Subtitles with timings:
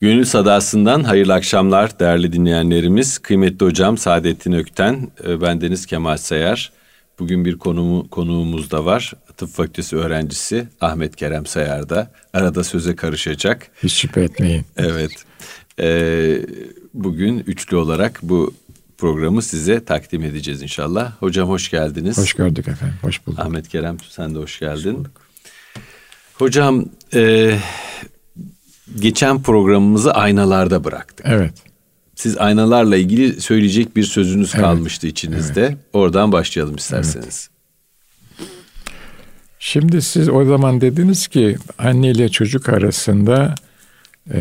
[0.00, 3.18] Gönül Sadası'ndan hayırlı akşamlar değerli dinleyenlerimiz.
[3.18, 6.72] Kıymetli hocam Saadettin Ökten, e, bendeniz Kemal Sayar.
[7.18, 9.12] Bugün bir konumu, konuğumuz da var.
[9.36, 13.70] Tıp Fakültesi öğrencisi Ahmet Kerem Sayar da arada söze karışacak.
[13.82, 14.64] Hiç şüphe etmeyin.
[14.76, 15.10] Evet.
[15.80, 16.40] Ee,
[16.94, 18.54] bugün üçlü olarak bu
[18.98, 21.12] programı size takdim edeceğiz inşallah.
[21.20, 22.18] Hocam hoş geldiniz.
[22.18, 22.96] Hoş gördük efendim.
[23.02, 23.38] Hoş bulduk.
[23.40, 24.94] Ahmet Kerem sen de hoş geldin.
[24.94, 25.08] Hoş
[26.34, 26.84] Hocam
[27.14, 27.54] e,
[28.96, 31.26] geçen programımızı aynalarda bıraktık.
[31.28, 31.52] Evet.
[32.14, 34.64] Siz aynalarla ilgili söyleyecek bir sözünüz evet.
[34.64, 35.62] kalmıştı içinizde.
[35.62, 35.76] Evet.
[35.92, 37.48] Oradan başlayalım isterseniz.
[37.50, 37.58] Evet.
[39.58, 43.54] Şimdi siz o zaman dediniz ki anne ile çocuk arasında
[44.34, 44.40] e,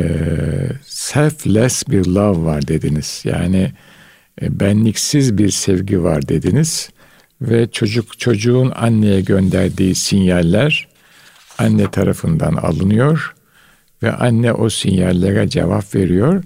[0.84, 3.22] selfless bir love var dediniz.
[3.24, 3.72] Yani
[4.42, 6.90] e, benliksiz bir sevgi var dediniz
[7.42, 10.88] ve çocuk çocuğun anneye gönderdiği sinyaller
[11.58, 13.36] anne tarafından alınıyor
[14.04, 16.44] ve anne o sinyallere cevap veriyor.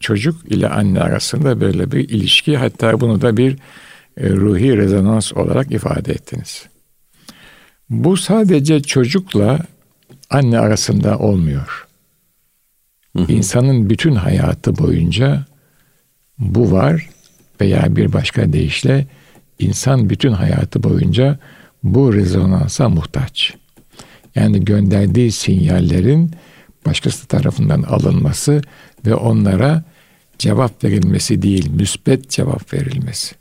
[0.00, 3.56] Çocuk ile anne arasında böyle bir ilişki hatta bunu da bir
[4.16, 6.66] e, ruhi rezonans olarak ifade ettiniz.
[7.90, 9.58] Bu sadece çocukla
[10.30, 11.88] anne arasında olmuyor.
[13.28, 15.44] İnsanın bütün hayatı boyunca
[16.38, 17.08] bu var
[17.60, 19.06] veya bir başka deyişle
[19.58, 21.38] insan bütün hayatı boyunca
[21.82, 23.54] bu rezonansa muhtaç.
[24.34, 26.30] Yani gönderdiği sinyallerin
[26.86, 28.62] başkası tarafından alınması
[29.06, 29.84] ve onlara
[30.38, 33.34] cevap verilmesi değil, müspet cevap verilmesi.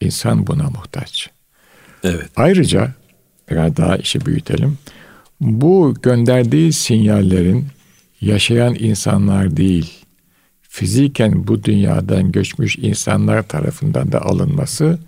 [0.00, 1.30] İnsan buna muhtaç.
[2.04, 2.30] Evet.
[2.36, 2.94] Ayrıca
[3.50, 4.78] biraz daha işi büyütelim.
[5.40, 7.66] Bu gönderdiği sinyallerin
[8.20, 9.92] yaşayan insanlar değil,
[10.62, 14.98] fiziken bu dünyadan göçmüş insanlar tarafından da alınması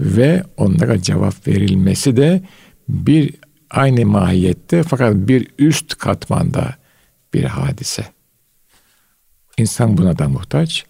[0.00, 2.42] ve onlara cevap verilmesi de
[2.88, 3.34] bir
[3.72, 6.76] aynı mahiyette fakat bir üst katmanda
[7.34, 8.04] bir hadise.
[9.58, 10.84] İnsan buna da muhtaç.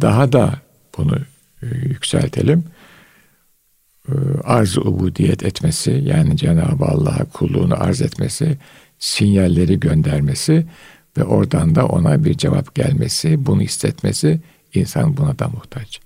[0.00, 0.54] Daha da
[0.98, 1.18] bunu
[1.62, 2.64] e, yükseltelim.
[4.08, 4.12] E,
[4.44, 8.58] arz-ı ubudiyet etmesi yani Cenab-ı Allah'a kulluğunu arz etmesi,
[8.98, 10.66] sinyalleri göndermesi
[11.16, 14.40] ve oradan da ona bir cevap gelmesi, bunu hissetmesi
[14.74, 16.00] insan buna da muhtaç.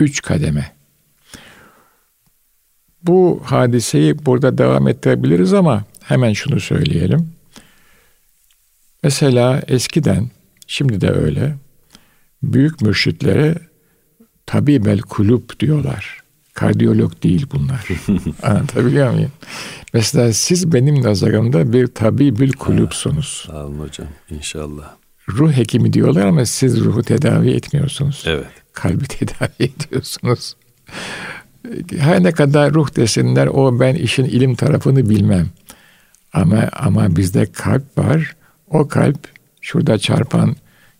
[0.00, 0.75] Üç kademe.
[3.06, 7.30] Bu hadiseyi burada devam ettirebiliriz ama hemen şunu söyleyelim.
[9.02, 10.30] Mesela eskiden,
[10.66, 11.56] şimdi de öyle,
[12.42, 13.54] büyük mürşitlere
[14.46, 16.22] tabibel kulüp diyorlar.
[16.54, 17.88] Kardiyolog değil bunlar.
[18.42, 19.32] Anlatabiliyor muyum?
[19.92, 23.44] Mesela siz benim nazarımda bir tabibül kulüpsunuz.
[23.46, 24.96] Sağ olun hocam inşallah.
[25.28, 28.24] Ruh hekimi diyorlar ama siz ruhu tedavi etmiyorsunuz.
[28.26, 28.46] Evet.
[28.72, 30.56] Kalbi tedavi ediyorsunuz.
[31.98, 35.46] Her ne kadar ruh desinler o ben işin ilim tarafını bilmem.
[36.32, 38.36] Ama ama bizde kalp var.
[38.70, 39.18] O kalp
[39.60, 40.56] şurada çarpan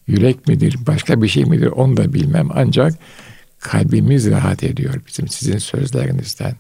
[0.06, 2.48] yürek midir, başka bir şey midir onu da bilmem.
[2.54, 2.94] Ancak
[3.58, 6.54] kalbimiz rahat ediyor bizim sizin sözlerinizden,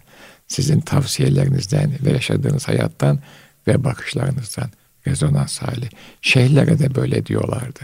[0.48, 3.18] sizin tavsiyelerinizden ve yaşadığınız hayattan
[3.66, 4.70] ve bakışlarınızdan
[5.06, 5.88] rezonans hali.
[6.22, 7.80] Şeyhlere de böyle diyorlardı.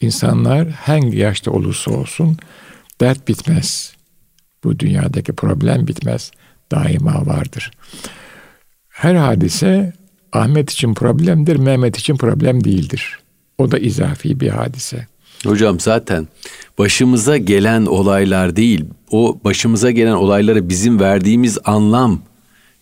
[0.00, 2.38] İnsanlar hangi yaşta olursa olsun
[3.00, 3.94] dert bitmez.
[4.64, 6.30] Bu dünyadaki problem bitmez.
[6.72, 7.70] Daima vardır.
[8.88, 9.92] Her hadise
[10.32, 13.18] Ahmet için problemdir, Mehmet için problem değildir.
[13.58, 15.06] O da izafi bir hadise.
[15.46, 16.28] Hocam zaten
[16.78, 22.20] başımıza gelen olaylar değil, o başımıza gelen olaylara bizim verdiğimiz anlam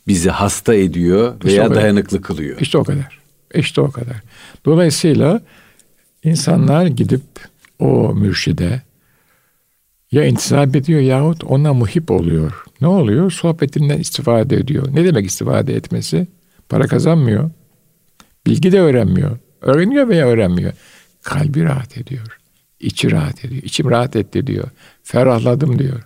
[0.06, 2.60] bizi hasta ediyor işte veya dayanıklı kılıyor.
[2.60, 3.18] İşte o kadar.
[3.54, 4.16] İşte o kadar.
[4.64, 5.40] Dolayısıyla
[6.24, 7.22] insanlar gidip
[7.78, 8.82] o mürşide
[10.12, 12.64] ya intisap ediyor yahut ona muhip oluyor.
[12.80, 13.30] Ne oluyor?
[13.30, 14.88] Sohbetinden istifade ediyor.
[14.94, 16.26] Ne demek istifade etmesi?
[16.68, 17.50] Para kazanmıyor.
[18.46, 19.38] Bilgi de öğrenmiyor.
[19.60, 20.72] Öğreniyor veya öğrenmiyor.
[21.22, 22.38] Kalbi rahat ediyor.
[22.80, 23.62] İçi rahat ediyor.
[23.62, 24.68] İçim rahat etti diyor.
[25.02, 26.02] Ferahladım diyor.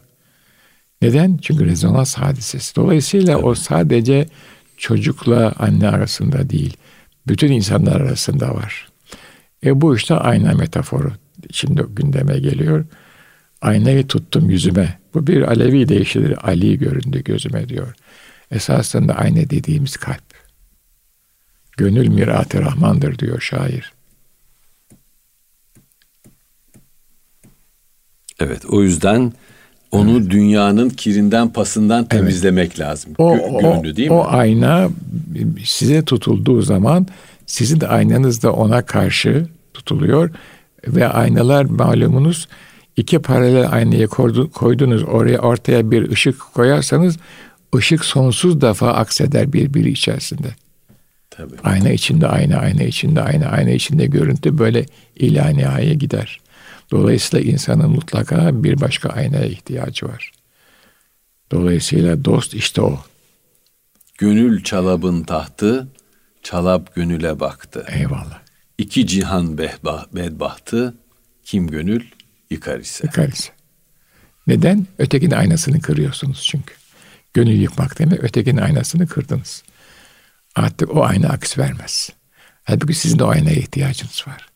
[1.03, 1.39] Neden?
[1.43, 2.77] Çünkü rezonans hadisesi.
[2.77, 3.47] Dolayısıyla Tabii.
[3.47, 4.29] o sadece
[4.77, 6.77] çocukla anne arasında değil.
[7.27, 8.89] Bütün insanlar arasında var.
[9.65, 11.13] E bu işte ayna metaforu.
[11.51, 12.85] Şimdi gündeme geliyor.
[13.67, 14.99] Aynayı tuttum yüzüme.
[15.15, 16.49] Bu bir Alevi deyişidir.
[16.49, 17.95] Ali göründü gözüme diyor.
[18.51, 20.25] Esasında ayna dediğimiz kalp.
[21.77, 23.93] Gönül mirat-ı Rahmandır diyor şair.
[28.41, 29.33] Evet o yüzden
[29.91, 30.31] onu evet.
[30.31, 32.81] dünyanın kirinden pasından temizlemek evet.
[32.81, 33.13] lazım.
[33.19, 34.15] O, Gönlü değil mi?
[34.15, 34.89] O ayna
[35.65, 37.07] size tutulduğu zaman
[37.47, 40.31] sizin de aynanız da ona karşı tutuluyor
[40.87, 42.49] ve aynalar malumunuz
[42.97, 44.07] iki paralel aynaya
[44.53, 47.19] koydunuz oraya ortaya bir ışık koyarsanız
[47.77, 50.49] ışık sonsuz defa akseder birbiri içerisinde.
[51.31, 51.55] Tabii.
[51.65, 56.41] Ayna içinde ayna, ayna içinde ayna, ayna içinde görüntü böyle ila nihaya gider.
[56.91, 60.33] Dolayısıyla insanın mutlaka bir başka aynaya ihtiyacı var.
[61.53, 62.99] Dolayısıyla dost işte o.
[64.19, 65.89] Gönül çalabın tahtı,
[66.43, 67.85] çalap gönüle baktı.
[67.89, 68.41] Eyvallah.
[68.79, 70.95] İki cihan behbah, bedbahtı,
[71.45, 72.03] kim gönül
[72.51, 73.05] yıkar ise.
[73.07, 73.51] Yıkar ise.
[74.47, 74.87] Neden?
[74.99, 76.75] Ötekinin aynasını kırıyorsunuz çünkü.
[77.35, 79.63] Gönül yıkmak demek ötekinin aynasını kırdınız.
[80.55, 82.11] Artık o ayna aks vermez.
[82.65, 84.49] Halbuki sizin de o aynaya ihtiyacınız var.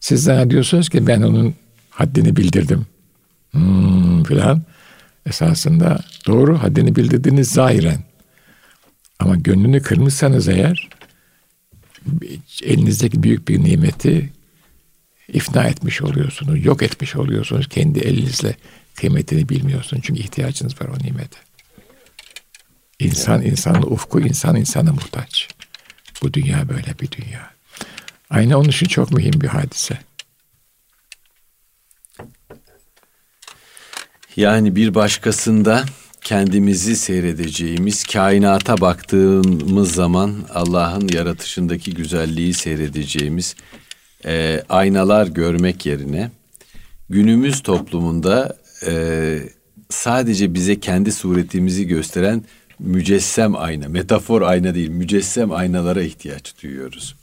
[0.00, 1.54] Siz zannediyorsunuz ki ben onun
[1.90, 2.86] haddini bildirdim.
[3.50, 4.62] Hmm, filan.
[5.26, 7.98] Esasında doğru haddini bildirdiniz zahiren.
[9.18, 10.88] Ama gönlünü kırmışsanız eğer
[12.62, 14.32] elinizdeki büyük bir nimeti
[15.28, 17.68] ifna etmiş oluyorsunuz, yok etmiş oluyorsunuz.
[17.68, 18.56] Kendi elinizle
[18.94, 20.02] kıymetini bilmiyorsunuz.
[20.06, 21.38] Çünkü ihtiyacınız var o nimete.
[22.98, 25.48] İnsan insanın ufku, insan insana muhtaç.
[26.22, 27.50] Bu dünya böyle bir dünya.
[28.30, 29.98] Aynı onun için çok mühim bir hadise.
[34.36, 35.84] Yani bir başkasında
[36.20, 43.56] kendimizi seyredeceğimiz, kainata baktığımız zaman Allah'ın yaratışındaki güzelliği seyredeceğimiz
[44.26, 46.30] e, aynalar görmek yerine
[47.08, 48.56] günümüz toplumunda
[48.86, 49.38] e,
[49.90, 52.44] sadece bize kendi suretimizi gösteren
[52.78, 57.16] mücessem ayna, metafor ayna değil, mücessem aynalara ihtiyaç duyuyoruz.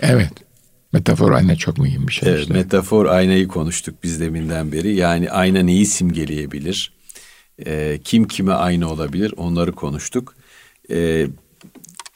[0.00, 0.32] Evet.
[0.92, 2.28] Metafor ayna çok mühim bir şey.
[2.28, 2.54] Evet, işte.
[2.54, 4.94] metafor aynayı konuştuk biz deminden beri.
[4.94, 6.92] Yani ayna neyi simgeleyebilir?
[7.66, 9.34] E, kim kime aynı olabilir?
[9.36, 10.34] Onları konuştuk.
[10.90, 11.26] E,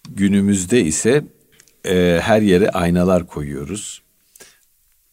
[0.09, 1.25] günümüzde ise
[1.87, 4.03] e, her yere aynalar koyuyoruz.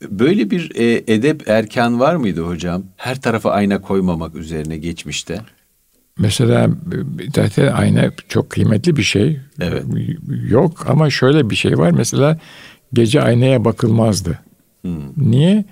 [0.02, 2.84] Böyle bir e, edep erkan var mıydı hocam?
[2.96, 5.40] Her tarafa ayna koymamak üzerine geçmişte.
[6.20, 6.70] Mesela
[7.36, 9.40] zaten ayna çok kıymetli bir şey.
[9.62, 9.84] Evet.
[10.50, 11.92] Yok ama şöyle bir şey var.
[11.92, 12.40] Mesela
[12.94, 14.40] gece aynaya bakılmazdı.
[14.82, 15.32] Hmm.
[15.32, 15.66] Niye?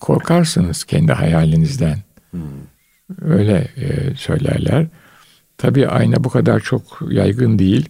[0.00, 1.98] Korkarsınız kendi hayalinizden.
[2.30, 2.40] Hmm.
[3.22, 4.86] Öyle e, söylerler.
[5.58, 7.88] Tabii ayna bu kadar çok yaygın değil.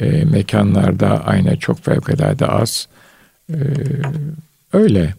[0.00, 2.88] E, mekanlarda ayna çok fevkalade az.
[3.50, 3.56] E,
[4.72, 5.14] öyle.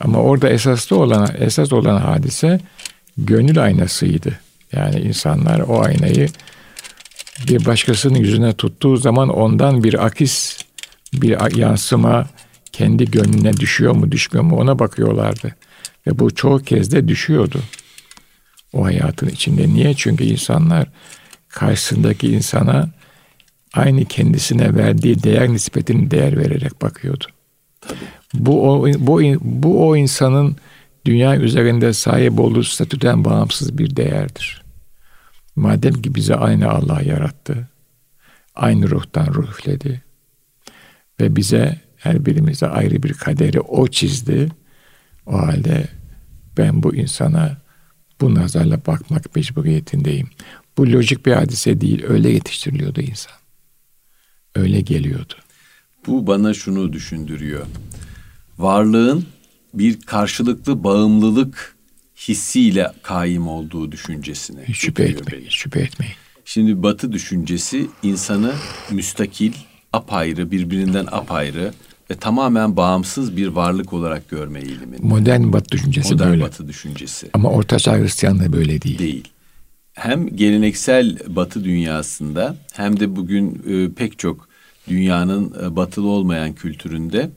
[0.00, 2.60] Ama orada esaslı olan esas olan hadise
[3.18, 4.40] gönül aynasıydı.
[4.72, 6.28] Yani insanlar o aynayı
[7.48, 10.58] bir başkasının yüzüne tuttuğu zaman ondan bir akis,
[11.12, 12.26] bir yansıma
[12.72, 15.54] kendi gönlüne düşüyor mu düşmüyor mu ona bakıyorlardı.
[16.06, 17.60] Ve bu çoğu kez de düşüyordu.
[18.72, 19.68] O hayatın içinde.
[19.68, 19.94] Niye?
[19.94, 20.86] Çünkü insanlar
[21.48, 22.90] karşısındaki insana
[23.74, 27.24] aynı kendisine verdiği değer nispetini değer vererek bakıyordu.
[27.80, 28.19] Tabii.
[28.34, 30.56] Bu o, bu, bu o insanın
[31.04, 34.62] dünya üzerinde sahip olduğu statüden bağımsız bir değerdir.
[35.56, 37.68] Madem ki bize aynı Allah yarattı,
[38.54, 40.02] aynı ruhtan ruh üfledi
[41.20, 44.48] ve bize her birimize ayrı bir kaderi o çizdi.
[45.26, 45.88] O halde
[46.56, 47.56] ben bu insana
[48.20, 50.28] bu nazarla bakmak mecburiyetindeyim.
[50.78, 53.32] Bu lojik bir hadise değil, öyle yetiştiriliyordu insan.
[54.54, 55.34] Öyle geliyordu.
[56.06, 57.66] Bu bana şunu düşündürüyor.
[58.62, 59.24] Varlığın
[59.74, 61.76] bir karşılıklı bağımlılık
[62.16, 64.60] hissiyle kaim olduğu düşüncesine.
[64.64, 65.50] Hiç şüphe etmeyin, beni.
[65.50, 66.14] şüphe etmeyin.
[66.44, 68.52] Şimdi Batı düşüncesi insanı
[68.90, 69.52] müstakil,
[69.92, 71.72] apayrı, birbirinden apayrı
[72.10, 75.02] ve tamamen bağımsız bir varlık olarak görme eğiliminde.
[75.02, 76.42] Modern Batı düşüncesi Modern böyle.
[76.42, 77.30] Batı düşüncesi.
[77.32, 78.98] Ama Ortaçağ Hristiyanlığı böyle değil.
[78.98, 79.28] Değil.
[79.92, 84.48] Hem geleneksel Batı dünyasında hem de bugün e, pek çok
[84.88, 87.30] dünyanın e, batılı olmayan kültüründe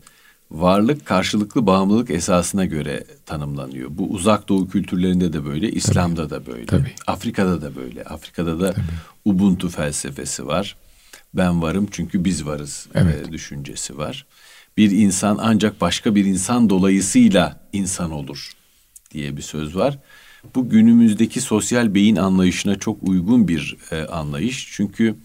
[0.53, 3.89] varlık karşılıklı bağımlılık esasına göre tanımlanıyor.
[3.93, 6.65] Bu uzak doğu kültürlerinde de böyle, İslam'da da böyle.
[6.65, 6.91] Tabii.
[7.07, 8.03] Afrika'da da böyle.
[8.03, 8.85] Afrika'da da Tabii.
[9.25, 10.75] Ubuntu felsefesi var.
[11.33, 13.27] Ben varım çünkü biz varız evet.
[13.27, 14.25] e, düşüncesi var.
[14.77, 18.51] Bir insan ancak başka bir insan dolayısıyla insan olur
[19.11, 19.99] diye bir söz var.
[20.55, 24.69] Bu günümüzdeki sosyal beyin anlayışına çok uygun bir e, anlayış.
[24.71, 25.15] Çünkü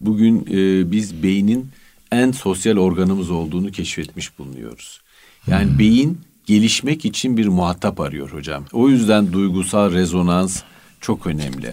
[0.00, 1.70] bugün e, biz beynin
[2.12, 5.00] en sosyal organımız olduğunu keşfetmiş bulunuyoruz.
[5.46, 5.78] Yani hmm.
[5.78, 8.64] beyin gelişmek için bir muhatap arıyor hocam.
[8.72, 10.62] O yüzden duygusal rezonans
[11.00, 11.72] çok önemli.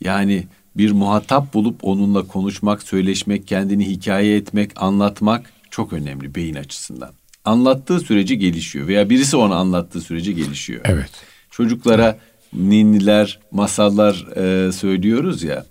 [0.00, 0.46] Yani
[0.76, 7.10] bir muhatap bulup onunla konuşmak, söyleşmek, kendini hikaye etmek, anlatmak çok önemli beyin açısından.
[7.44, 10.80] Anlattığı sürece gelişiyor veya birisi onu anlattığı sürece gelişiyor.
[10.84, 11.10] Evet.
[11.50, 12.18] Çocuklara
[12.52, 15.66] ninniler, masallar e, söylüyoruz ya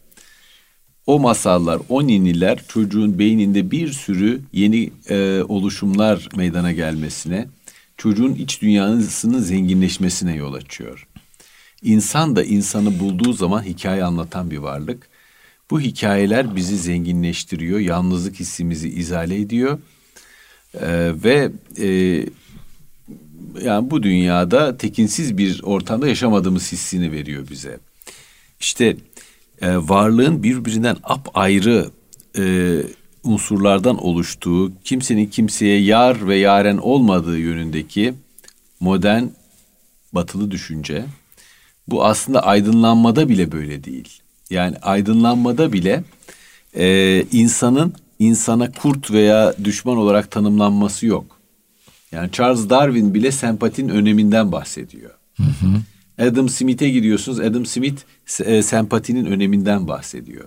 [1.08, 7.48] o masallar, o niniler çocuğun beyninde bir sürü yeni e, oluşumlar meydana gelmesine,
[7.98, 11.08] çocuğun iç dünyasının zenginleşmesine yol açıyor.
[11.84, 15.08] İnsan da insanı bulduğu zaman hikaye anlatan bir varlık.
[15.72, 19.80] Bu hikayeler bizi zenginleştiriyor, yalnızlık hissimizi izale ediyor
[20.82, 21.88] ee, ve e,
[23.62, 27.80] yani bu dünyada tekinsiz bir ortamda yaşamadığımız hissini veriyor bize.
[28.60, 28.98] İşte
[29.62, 31.90] e, varlığın birbirinden apayrı
[32.38, 32.44] e,
[33.24, 38.14] unsurlardan oluştuğu, kimsenin kimseye yar ve yaren olmadığı yönündeki
[38.80, 39.24] modern
[40.14, 41.06] batılı düşünce
[41.88, 44.22] bu aslında aydınlanmada bile böyle değil.
[44.50, 46.04] Yani aydınlanmada bile
[46.74, 51.26] e, insanın insana kurt veya düşman olarak tanımlanması yok.
[52.12, 55.12] Yani Charles Darwin bile sempatin öneminden bahsediyor.
[55.38, 55.82] Hı hı.
[56.20, 57.40] Adam Smith'e gidiyorsunuz.
[57.40, 58.02] Adam Smith
[58.40, 60.46] e, sempatinin öneminden bahsediyor.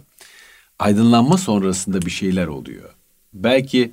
[0.79, 2.91] Aydınlanma sonrasında bir şeyler oluyor.
[3.35, 3.91] Belki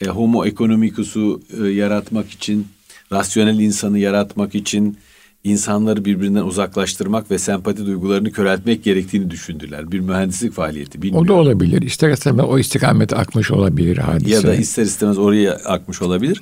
[0.00, 2.66] e, homo economicus'u e, yaratmak için,
[3.12, 4.98] rasyonel insanı yaratmak için
[5.44, 9.92] insanları birbirinden uzaklaştırmak ve sempati duygularını köreltmek gerektiğini düşündüler.
[9.92, 11.26] Bir mühendislik faaliyeti bilmiyorum.
[11.26, 11.82] O da olabilir.
[11.82, 14.30] İster istemez o istikamete akmış olabilir hadise.
[14.30, 16.40] Ya da ister istemez oraya akmış olabilir.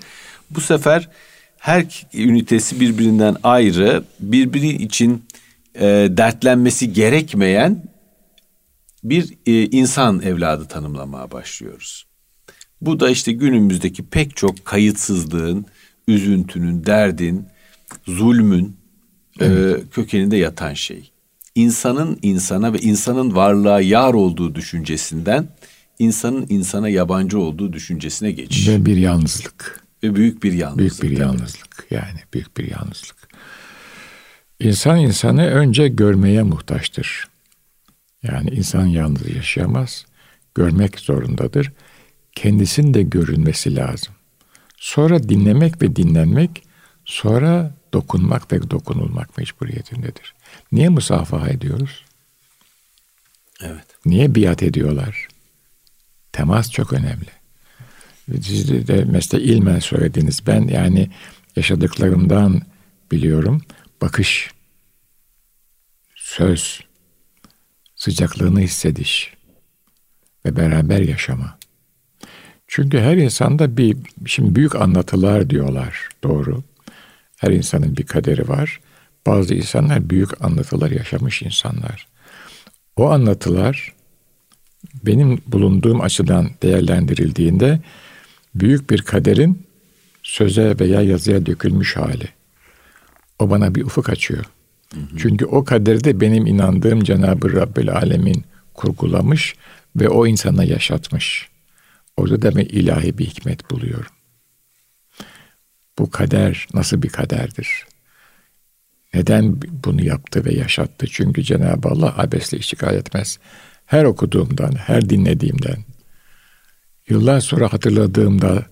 [0.50, 1.08] Bu sefer
[1.58, 5.24] her ünitesi birbirinden ayrı, birbiri için
[5.74, 7.84] e, dertlenmesi gerekmeyen
[9.04, 12.06] bir e, insan evladı tanımlamaya başlıyoruz.
[12.80, 15.66] Bu da işte günümüzdeki pek çok kayıtsızlığın,
[16.08, 17.46] üzüntünün, derdin,
[18.06, 18.76] zulmün
[19.40, 19.82] e, evet.
[19.82, 21.10] e, kökeninde yatan şey.
[21.54, 25.48] İnsanın insana ve insanın varlığa yar olduğu düşüncesinden
[25.98, 28.68] insanın insana yabancı olduğu düşüncesine geçiş.
[28.68, 29.87] Ve bir yalnızlık.
[30.02, 31.02] Ve büyük bir yalnızlık.
[31.02, 33.28] Büyük bir yalnızlık yani büyük bir yalnızlık.
[34.60, 37.28] İnsan insanı önce görmeye muhtaçtır.
[38.22, 40.04] Yani insan yalnız yaşayamaz.
[40.54, 41.72] Görmek zorundadır.
[42.32, 44.14] Kendisinin de görünmesi lazım.
[44.76, 46.62] Sonra dinlemek ve dinlenmek,
[47.04, 50.34] sonra dokunmak ve dokunulmak mecburiyetindedir.
[50.72, 52.04] Niye musafaha ediyoruz?
[53.62, 53.86] Evet.
[54.06, 55.28] Niye biat ediyorlar?
[56.32, 57.37] Temas çok önemli.
[58.42, 60.40] Siz de mesela ilmen söylediniz.
[60.46, 61.10] Ben yani
[61.56, 62.62] yaşadıklarımdan
[63.12, 63.62] biliyorum.
[64.00, 64.50] Bakış,
[66.14, 66.80] söz,
[67.96, 69.34] sıcaklığını hissediş
[70.44, 71.58] ve beraber yaşama.
[72.66, 76.62] Çünkü her insanda bir, şimdi büyük anlatılar diyorlar, doğru.
[77.36, 78.80] Her insanın bir kaderi var.
[79.26, 82.08] Bazı insanlar büyük anlatılar yaşamış insanlar.
[82.96, 83.94] O anlatılar
[85.04, 87.80] benim bulunduğum açıdan değerlendirildiğinde
[88.54, 89.66] büyük bir kaderin
[90.22, 92.28] söze veya yazıya dökülmüş hali.
[93.38, 94.44] O bana bir ufuk açıyor.
[94.94, 95.18] Hı hı.
[95.18, 99.54] Çünkü o kaderde benim inandığım Cenab-ı Rabbel Alemin kurgulamış
[99.96, 101.48] ve o insana yaşatmış.
[102.16, 104.12] Orada da ben ilahi bir hikmet buluyorum.
[105.98, 107.86] Bu kader nasıl bir kaderdir?
[109.14, 111.06] Neden bunu yaptı ve yaşattı?
[111.10, 113.38] Çünkü Cenab-ı Allah abesle iştigal etmez.
[113.86, 115.84] Her okuduğumdan, her dinlediğimden,
[117.08, 118.66] Yıllar sonra hatırladığımda,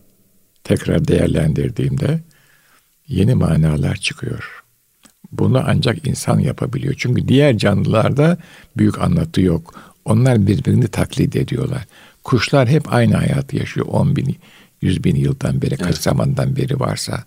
[0.64, 2.20] tekrar değerlendirdiğimde
[3.08, 4.64] yeni manalar çıkıyor.
[5.32, 6.94] Bunu ancak insan yapabiliyor.
[6.98, 8.38] Çünkü diğer canlılarda
[8.76, 9.74] büyük anlatı yok.
[10.04, 11.84] Onlar birbirini taklit ediyorlar.
[12.24, 13.86] Kuşlar hep aynı hayatı yaşıyor.
[13.86, 14.36] 10 bin,
[14.82, 16.02] 100 bin yıldan beri, kaç evet.
[16.02, 17.24] zamandan beri varsa.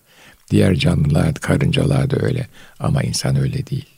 [0.51, 2.47] Diğer canlılar, karıncalar da öyle.
[2.79, 3.89] Ama insan öyle değil.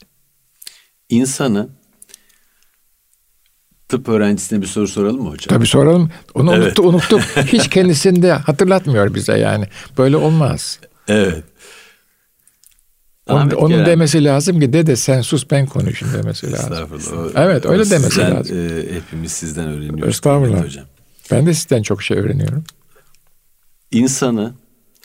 [1.08, 1.68] İnsanı
[3.92, 5.56] tıp öğrencisine bir soru soralım mı hocam?
[5.56, 6.10] Tabii soralım.
[6.34, 6.78] Onu evet.
[6.78, 7.20] unuttu, unuttum.
[7.46, 9.64] Hiç kendisini de hatırlatmıyor bize yani.
[9.98, 10.78] Böyle olmaz.
[11.08, 11.44] Evet.
[13.28, 16.72] Onun, onun demesi lazım ki dede sen sus ben konuşayım demesi lazım.
[16.72, 17.30] Estağfurullah.
[17.36, 18.56] Evet öyle demesi sizden, lazım.
[18.58, 20.08] E, hepimiz sizden öğreniyoruz.
[20.08, 20.64] Estağfurullah.
[20.64, 20.84] Hocam.
[21.30, 22.64] Ben de sizden çok şey öğreniyorum.
[23.90, 24.52] İnsanı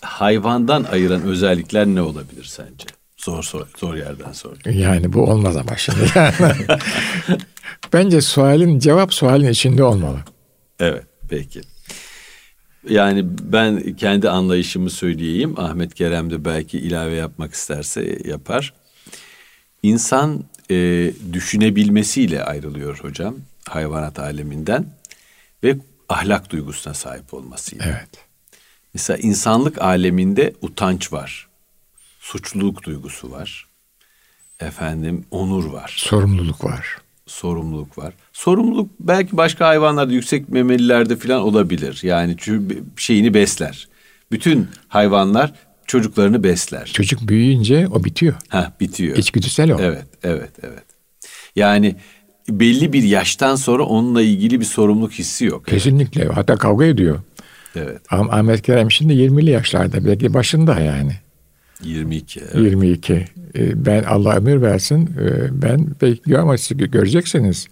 [0.01, 2.86] hayvandan ayıran özellikler ne olabilir sence?
[3.17, 4.51] Zor zor, zor yerden sor.
[4.65, 6.00] Yani bu olmaz ama şimdi.
[7.94, 10.20] Bence sualin cevap sualin içinde olmalı.
[10.79, 11.62] Evet peki.
[12.89, 15.60] Yani ben kendi anlayışımı söyleyeyim.
[15.60, 18.74] Ahmet Kerem de belki ilave yapmak isterse yapar.
[19.84, 23.36] İnsan e, düşünebilmesiyle ayrılıyor hocam
[23.70, 24.86] hayvanat aleminden
[25.63, 25.77] ve
[26.10, 27.86] ahlak duygusuna sahip olmasıyla.
[27.86, 28.10] Evet.
[28.94, 31.48] Mesela insanlık aleminde utanç var.
[32.20, 33.67] Suçluluk duygusu var.
[34.60, 35.94] Efendim onur var.
[35.98, 36.98] Sorumluluk var
[37.28, 38.14] sorumluluk var.
[38.34, 42.00] Sorumluluk belki başka hayvanlarda yüksek memelilerde falan olabilir.
[42.04, 43.88] Yani çünkü şeyini besler.
[44.32, 45.54] Bütün hayvanlar
[45.88, 46.86] çocuklarını besler.
[46.86, 48.36] Çocuk büyüyünce o bitiyor.
[48.50, 49.18] Ha bitiyor.
[49.18, 49.78] İçgüdüsel o.
[49.82, 50.84] Evet, evet, evet.
[51.56, 51.96] Yani
[52.50, 55.66] belli bir yaştan sonra onunla ilgili bir sorumluluk hissi yok.
[55.66, 56.22] Kesinlikle.
[56.22, 56.38] Evet.
[56.38, 57.20] Hatta kavga ediyor.
[57.76, 58.02] Evet.
[58.10, 61.12] Ahmet Kerem şimdi 20'li yaşlarda belki başında yani.
[61.84, 62.40] 22.
[62.40, 62.56] Evet.
[62.56, 63.14] 22.
[63.14, 65.10] Ee, ben Allah ömür versin.
[65.22, 67.68] Ee, ben bekliyorum ama siz göreceksiniz.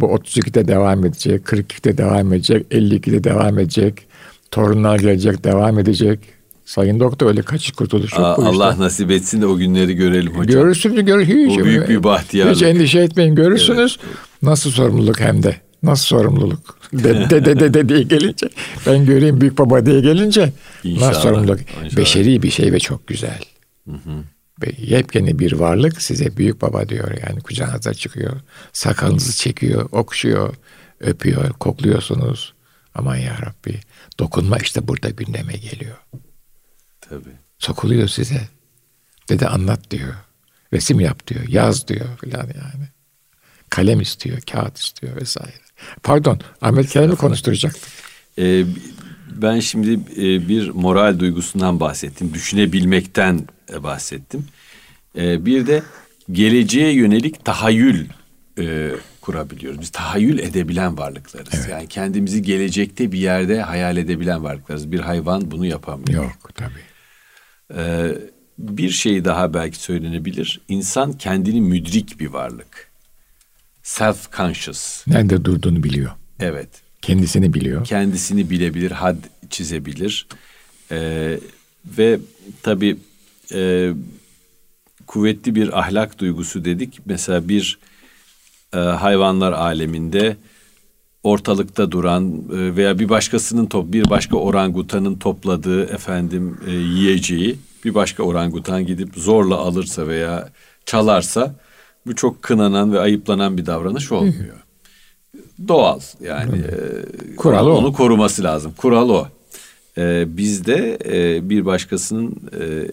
[0.00, 4.06] Bu 32'de devam edecek, 42'de devam edecek, 52'de devam edecek.
[4.50, 6.18] Torunlar gelecek, devam edecek.
[6.64, 8.82] Sayın doktor öyle kaçış kurtuluş yok Aa, bu Allah işte.
[8.82, 10.62] nasip etsin de o günleri görelim hocam.
[10.62, 12.56] Görürsünüz, gör, hiç, Bu büyük bir bahtiyarlık.
[12.56, 13.98] Hiç endişe etmeyin, görürsünüz.
[14.42, 15.56] Nasıl sorumluluk hem de.
[15.82, 16.78] Nasıl sorumluluk?
[16.92, 18.48] De de de diye gelince,
[18.86, 20.52] ben göreyim büyük baba diye gelince
[20.84, 21.60] İnşallah, nasıl sorumluluk?
[21.60, 21.96] inşallah.
[21.96, 23.40] Beşeri bir şey ve çok güzel.
[24.62, 28.40] Ve yepyeni bir varlık size büyük baba diyor yani kucağınıza çıkıyor.
[28.72, 30.54] Sakalınızı çekiyor, okşuyor,
[31.00, 32.54] öpüyor, kokluyorsunuz.
[32.94, 33.80] Aman ya Rabbi
[34.20, 35.96] dokunma işte burada gündeme geliyor.
[37.00, 37.36] Tabii.
[37.58, 38.48] Sokuluyor size.
[39.28, 40.14] Dede anlat diyor.
[40.72, 41.48] Resim yap diyor.
[41.48, 42.88] Yaz diyor filan yani.
[43.70, 45.52] Kalem istiyor, kağıt istiyor vesaire.
[46.02, 47.92] Pardon, Ahmet Kerem'i konuşturacaktım.
[48.38, 48.64] Ee,
[49.36, 52.34] ben şimdi e, bir moral duygusundan bahsettim.
[52.34, 53.40] Düşünebilmekten
[53.72, 54.46] e, bahsettim.
[55.18, 55.82] Ee, bir de
[56.32, 58.08] geleceğe yönelik tahayyül
[58.58, 59.80] e, kurabiliyoruz.
[59.80, 61.68] Biz tahayyül edebilen varlıklarız.
[61.68, 64.92] Yani kendimizi gelecekte bir yerde hayal edebilen varlıklarız.
[64.92, 66.24] Bir hayvan bunu yapamıyor.
[66.24, 66.82] Yok tabii.
[67.76, 68.18] Ee,
[68.58, 70.60] bir şey daha belki söylenebilir.
[70.68, 72.91] İnsan kendini müdrik bir varlık.
[73.82, 75.02] Self-conscious.
[75.06, 76.10] Nerede durduğunu biliyor.
[76.40, 76.68] Evet.
[77.02, 77.84] Kendisini biliyor.
[77.84, 79.16] kendisini bilebilir, had
[79.50, 80.26] çizebilir.
[80.90, 81.38] Ee,
[81.98, 82.18] ve
[82.62, 82.96] tabii
[83.54, 83.92] e,
[85.06, 87.00] kuvvetli bir ahlak duygusu dedik.
[87.06, 87.78] Mesela bir
[88.74, 90.36] e, hayvanlar aleminde
[91.22, 97.94] ortalıkta duran e, veya bir başkasının top bir başka orangutanın topladığı efendim e, yiyeceği bir
[97.94, 100.48] başka orangutan gidip zorla alırsa veya
[100.86, 101.54] çalarsa
[102.06, 104.64] bu çok kınanan ve ayıplanan bir davranış olmuyor.
[105.68, 107.70] Doğal yani e, Kural o.
[107.72, 108.72] onu koruması lazım.
[108.76, 109.28] Kural o.
[109.98, 112.90] E, bizde e, bir başkasının e,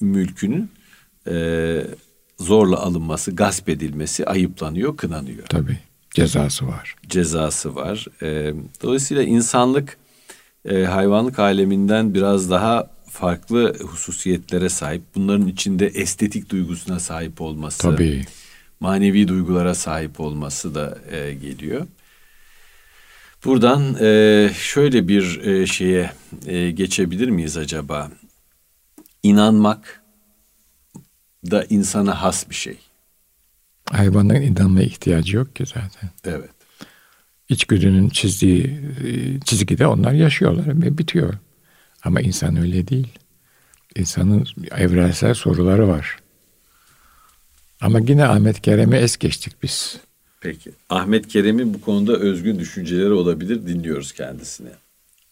[0.00, 0.70] mülkünün
[1.30, 1.84] e,
[2.38, 5.78] zorla alınması, gasp edilmesi ayıplanıyor, kınanıyor Tabii.
[6.10, 6.94] Cezası var.
[7.08, 8.06] cezası var.
[8.22, 9.96] E, dolayısıyla insanlık
[10.64, 15.02] e, hayvanlık aleminden biraz daha farklı hususiyetlere sahip.
[15.14, 18.24] Bunların içinde estetik duygusuna sahip olması, Tabii.
[18.80, 21.86] manevi duygulara sahip olması da e, geliyor.
[23.44, 26.10] Buradan e, şöyle bir e, şeye
[26.46, 28.10] e, geçebilir miyiz acaba?
[29.22, 30.02] İnanmak
[31.50, 32.76] da insana has bir şey.
[33.90, 36.10] Hayvanların inanmaya ihtiyacı yok ki zaten.
[36.24, 36.50] Evet.
[37.48, 41.34] İçgüdünün çizdiği e, çizgide onlar yaşıyorlar ve bitiyor.
[42.04, 43.18] Ama insan öyle değil.
[43.96, 46.18] İnsanın evrensel soruları var.
[47.80, 50.00] Ama yine Ahmet Kerem'i es geçtik biz.
[50.40, 50.70] Peki.
[50.90, 53.66] Ahmet Kerem'in bu konuda özgün düşünceleri olabilir.
[53.66, 54.68] Dinliyoruz kendisini.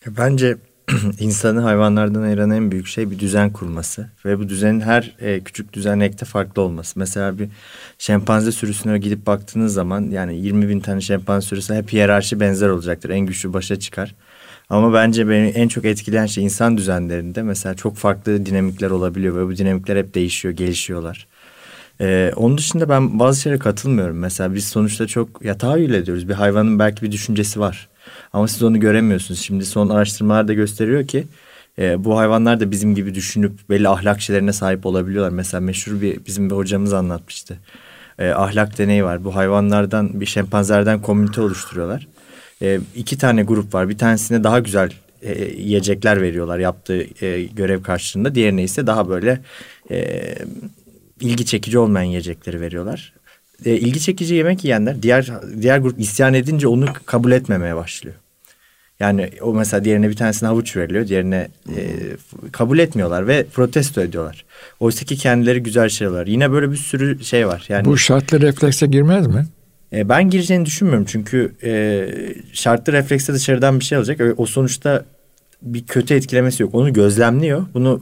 [0.06, 0.56] Bence
[1.20, 5.72] insanı hayvanlardan ayıran en büyük şey bir düzen kurması ve bu düzenin her e, küçük
[5.72, 6.98] düzenekte farklı olması.
[6.98, 7.48] Mesela bir
[7.98, 13.10] şempanze sürüsüne gidip baktığınız zaman yani 20 bin tane şempanze sürüsü hep hiyerarşi benzer olacaktır.
[13.10, 14.14] En güçlü başa çıkar.
[14.70, 19.46] Ama bence beni en çok etkileyen şey insan düzenlerinde mesela çok farklı dinamikler olabiliyor ve
[19.46, 21.26] bu dinamikler hep değişiyor, gelişiyorlar.
[22.00, 24.18] Ee, onun dışında ben bazı şeylere katılmıyorum.
[24.18, 26.28] Mesela biz sonuçta çok ya tahayyül ediyoruz.
[26.28, 27.88] Bir hayvanın belki bir düşüncesi var.
[28.32, 29.40] Ama siz onu göremiyorsunuz.
[29.40, 31.26] Şimdi son araştırmalar da gösteriyor ki
[31.78, 35.30] e, bu hayvanlar da bizim gibi düşünüp belli ahlak şeylerine sahip olabiliyorlar.
[35.30, 37.58] Mesela meşhur bir bizim bir hocamız anlatmıştı.
[38.18, 39.24] E, ahlak deneyi var.
[39.24, 42.06] Bu hayvanlardan bir şempanzelerden komünite oluşturuyorlar.
[42.62, 43.88] E, iki tane grup var.
[43.88, 44.90] Bir tanesine daha güzel
[45.22, 48.34] e, yiyecekler veriyorlar yaptığı e, görev karşılığında.
[48.34, 49.40] Diğerine ise daha böyle
[49.90, 50.22] e,
[51.20, 53.12] ilgi çekici olmayan yiyecekleri veriyorlar.
[53.64, 58.16] E, ilgi çekici yemek yiyenler diğer diğer grup isyan edince onu kabul etmemeye başlıyor.
[59.00, 61.08] Yani o mesela diğerine bir tanesine havuç veriliyor.
[61.08, 61.82] Diğerine e,
[62.52, 64.44] kabul etmiyorlar ve protesto ediyorlar.
[64.80, 66.26] Oysa ki kendileri güzel şeyler.
[66.26, 67.64] Yine böyle bir sürü şey var.
[67.68, 69.46] Yani Bu şartlı reflekse girmez mi?
[69.92, 71.06] E, ben gireceğini düşünmüyorum.
[71.08, 72.08] Çünkü e,
[72.52, 74.20] şartlı reflekste dışarıdan bir şey olacak.
[74.20, 75.04] E, O sonuçta
[75.62, 76.74] bir kötü etkilemesi yok.
[76.74, 77.66] Onu gözlemliyor.
[77.74, 78.00] Bunu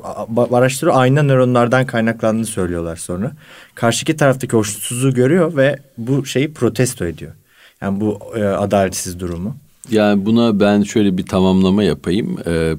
[0.52, 0.96] araştırıyor.
[0.96, 3.32] Ayna nöronlardan kaynaklandığını söylüyorlar sonra.
[3.74, 7.32] Karşıki taraftaki hoşnutsuzluğu görüyor ve bu şeyi protesto ediyor.
[7.80, 9.56] Yani bu e, adaletsiz durumu.
[9.90, 12.38] Yani buna ben şöyle bir tamamlama yapayım.
[12.46, 12.74] Ee,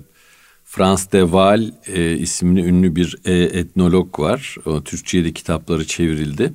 [0.66, 4.56] Frans de Waal e, isimli ünlü bir e, etnolog var.
[4.66, 6.54] O, Türkçe'ye de kitapları çevrildi.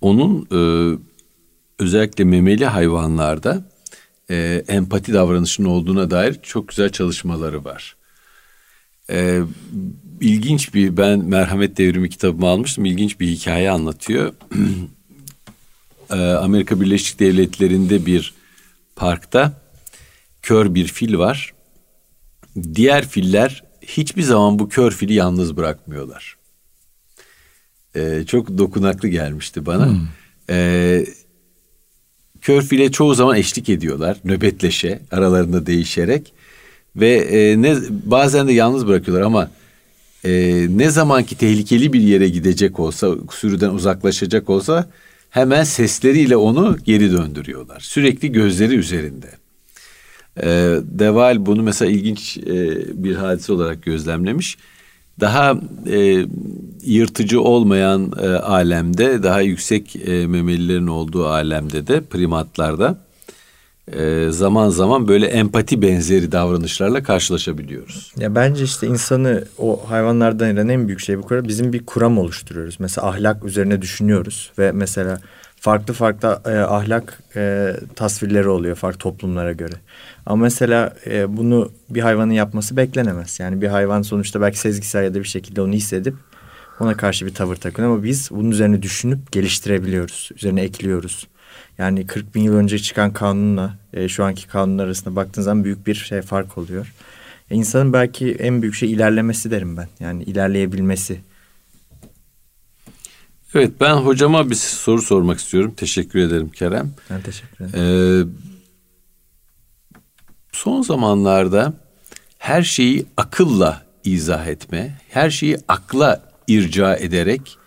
[0.00, 0.60] Onun e,
[1.78, 3.64] özellikle memeli hayvanlarda
[4.30, 7.96] e, empati davranışının olduğuna dair çok güzel çalışmaları var.
[9.10, 9.40] E,
[10.20, 12.84] ilginç bir ben Merhamet Devrimi kitabımı almıştım.
[12.84, 14.32] İlginç bir hikaye anlatıyor.
[16.10, 18.34] e, Amerika Birleşik Devletleri'nde bir
[18.96, 19.52] parkta
[20.42, 21.54] kör bir fil var.
[22.74, 26.36] Diğer filler hiçbir zaman bu kör fili yalnız bırakmıyorlar.
[27.96, 29.88] Ee, çok dokunaklı gelmişti bana.
[30.50, 31.06] Ee,
[32.46, 36.32] Körfile çoğu zaman eşlik ediyorlar nöbetleşe aralarında değişerek
[36.96, 39.50] ve e, ne bazen de yalnız bırakıyorlar ama
[40.24, 40.30] e,
[40.70, 44.90] ne zamanki tehlikeli bir yere gidecek olsa sürüden uzaklaşacak olsa
[45.30, 47.80] hemen sesleriyle onu geri döndürüyorlar.
[47.80, 49.30] Sürekli gözleri üzerinde.
[50.42, 50.46] E,
[50.82, 54.56] Deval bunu mesela ilginç e, bir hadise olarak gözlemlemiş.
[55.20, 56.26] Daha e,
[56.82, 63.06] yırtıcı olmayan e, alemde, daha yüksek e, memelilerin olduğu alemde de primatlarda
[63.92, 68.12] e, zaman zaman böyle empati benzeri davranışlarla karşılaşabiliyoruz.
[68.16, 72.18] Ya bence işte insanı o hayvanlardan ayıran en büyük şey bu kadar bizim bir kuram
[72.18, 72.76] oluşturuyoruz.
[72.78, 75.20] Mesela ahlak üzerine düşünüyoruz ve mesela
[75.66, 79.74] farklı farklı e, ahlak e, tasvirleri oluyor farklı toplumlara göre.
[80.26, 83.40] Ama mesela e, bunu bir hayvanın yapması beklenemez.
[83.40, 86.14] Yani bir hayvan sonuçta belki sezgisel ya da bir şekilde onu hissedip
[86.80, 90.30] ona karşı bir tavır takıyor ama biz bunun üzerine düşünüp geliştirebiliyoruz.
[90.36, 91.26] Üzerine ekliyoruz.
[91.78, 95.86] Yani 40 bin yıl önce çıkan kanunla e, şu anki kanun arasında baktığınız zaman büyük
[95.86, 96.92] bir şey fark oluyor.
[97.50, 99.88] E, insanın belki en büyük şey ilerlemesi derim ben.
[100.00, 101.20] Yani ilerleyebilmesi.
[103.56, 105.74] Evet ben hocama bir soru sormak istiyorum.
[105.76, 106.90] Teşekkür ederim Kerem.
[107.10, 107.80] Ben teşekkür ederim.
[107.80, 108.24] Ee,
[110.52, 111.72] son zamanlarda
[112.38, 117.58] her şeyi akılla izah etme, her şeyi akla irca ederek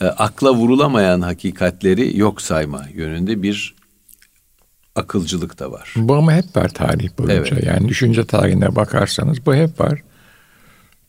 [0.00, 3.74] e, akla vurulamayan hakikatleri yok sayma yönünde bir
[4.94, 5.94] akılcılık da var.
[5.96, 7.34] Bu ama hep var tarih boyunca.
[7.34, 7.64] Evet.
[7.64, 10.02] Yani düşünce tarihine bakarsanız bu hep var.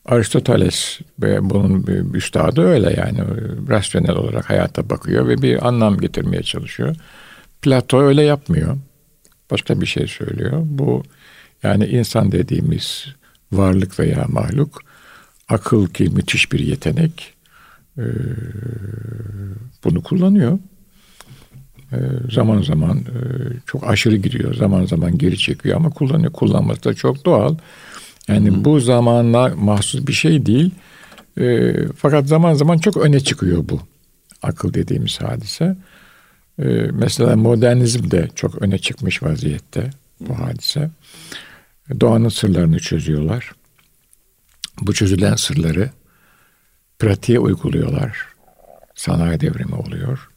[0.08, 1.82] Aristoteles ve bunun
[2.14, 3.20] üstadı öyle yani
[3.68, 6.96] rasyonel olarak hayata bakıyor ve bir anlam getirmeye çalışıyor.
[7.62, 8.76] Plato öyle yapmıyor.
[9.50, 10.62] Başka bir şey söylüyor.
[10.64, 11.02] Bu
[11.62, 13.06] yani insan dediğimiz
[13.52, 14.82] varlık veya mahluk
[15.48, 17.34] akıl ki müthiş bir yetenek
[19.84, 20.58] bunu kullanıyor.
[22.30, 23.00] Zaman zaman
[23.66, 26.32] çok aşırı gidiyor, zaman zaman geri çekiyor ama kullanıyor.
[26.32, 27.56] Kullanması da çok doğal.
[28.28, 28.64] Yani hmm.
[28.64, 30.70] bu zamanla mahsus bir şey değil.
[31.40, 33.80] Ee, fakat zaman zaman çok öne çıkıyor bu
[34.42, 35.76] akıl dediğimiz hadise.
[36.92, 40.90] mesela modernizm de çok öne çıkmış vaziyette bu hadise.
[42.00, 43.52] Doğanın sırlarını çözüyorlar.
[44.80, 45.90] Bu çözülen sırları
[46.98, 48.18] pratiğe uyguluyorlar.
[48.94, 50.30] Sanayi devrimi oluyor.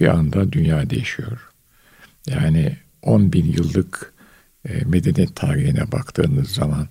[0.00, 1.50] Bir anda dünya değişiyor.
[2.26, 4.12] Yani 10 bin yıllık
[4.68, 6.88] e, medeniyet tarihine baktığınız zaman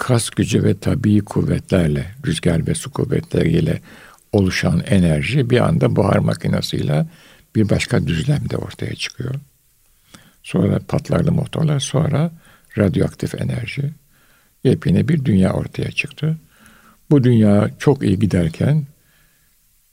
[0.00, 3.80] kas gücü ve tabii kuvvetlerle, rüzgar ve su kuvvetleriyle
[4.32, 7.06] oluşan enerji bir anda buhar makinesiyle
[7.54, 9.34] bir başka düzlemde ortaya çıkıyor.
[10.42, 12.30] Sonra patlarlı motorlar, sonra
[12.78, 13.90] radyoaktif enerji.
[14.64, 16.38] Yepyeni bir dünya ortaya çıktı.
[17.10, 18.86] Bu dünya çok iyi giderken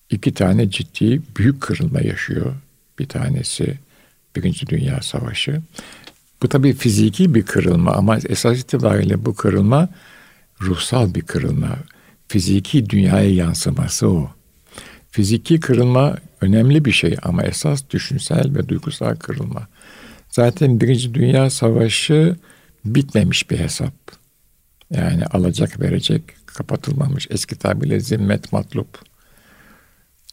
[0.09, 2.55] iki tane ciddi büyük kırılma yaşıyor.
[2.99, 3.77] Bir tanesi
[4.35, 5.61] Birinci Dünya Savaşı.
[6.41, 9.89] Bu tabii fiziki bir kırılma ama esas itibariyle bu kırılma
[10.61, 11.77] ruhsal bir kırılma.
[12.27, 14.29] Fiziki dünyaya yansıması o.
[15.11, 19.67] Fiziki kırılma önemli bir şey ama esas düşünsel ve duygusal kırılma.
[20.29, 22.35] Zaten Birinci Dünya Savaşı
[22.85, 23.93] bitmemiş bir hesap.
[24.91, 28.99] Yani alacak verecek kapatılmamış eski tabirle zimmet matlup.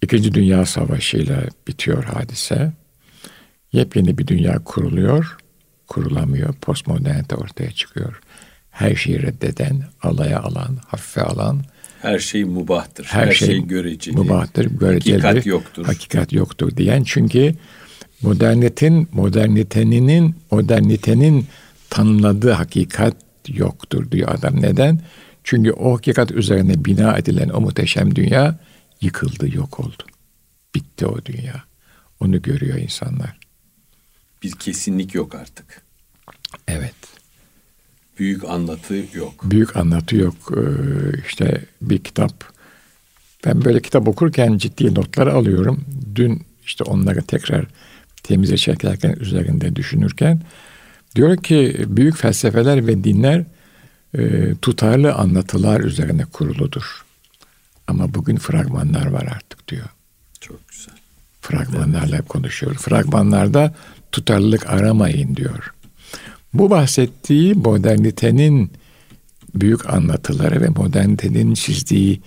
[0.02, 2.72] İkinci Dünya Savaşı ile bitiyor hadise.
[3.72, 5.36] Yepyeni bir dünya kuruluyor,
[5.88, 6.54] kurulamıyor.
[6.54, 8.20] Postmodernite ortaya çıkıyor.
[8.70, 11.62] Her şeyi reddeden, alaya alan, hafife alan.
[12.02, 13.04] Her şey mubahtır.
[13.04, 14.16] Her, her şey, şey göreceli.
[14.16, 15.22] Mubahtır, göreceli.
[15.22, 15.86] Hakikat yoktur.
[15.86, 17.54] Hakikat yoktur diyen çünkü
[18.22, 21.46] modernitin, modernitenin, modernitenin
[21.90, 23.16] tanımladığı hakikat
[23.48, 24.62] yoktur diyor adam.
[24.62, 25.00] Neden?
[25.44, 28.58] Çünkü o hakikat üzerine bina edilen o muhteşem dünya
[29.00, 30.02] yıkıldı, yok oldu.
[30.74, 31.64] Bitti o dünya.
[32.20, 33.43] Onu görüyor insanlar.
[34.44, 35.82] Bir kesinlik yok artık.
[36.68, 36.94] Evet.
[38.18, 39.34] Büyük anlatı yok.
[39.44, 40.34] Büyük anlatı yok.
[40.56, 40.60] Ee,
[41.28, 42.44] işte bir kitap.
[43.44, 45.84] Ben böyle kitap okurken ciddi notlar alıyorum.
[46.14, 47.66] Dün işte onları tekrar
[48.22, 50.40] temize çekerken üzerinde düşünürken
[51.14, 53.44] diyor ki büyük felsefeler ve dinler
[54.18, 57.04] e, tutarlı anlatılar üzerine kuruludur.
[57.86, 59.88] Ama bugün fragmanlar var artık diyor.
[60.40, 60.94] Çok güzel.
[61.40, 62.28] Fragmanlarla evet.
[62.28, 62.74] konuşuyor.
[62.74, 63.74] Fragmanlarda
[64.14, 65.74] tutarlılık aramayın diyor.
[66.52, 68.72] Bu bahsettiği modernitenin
[69.54, 72.20] büyük anlatıları ve modernitenin çizdiği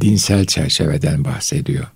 [0.00, 1.86] dinsel çerçeveden bahsediyor.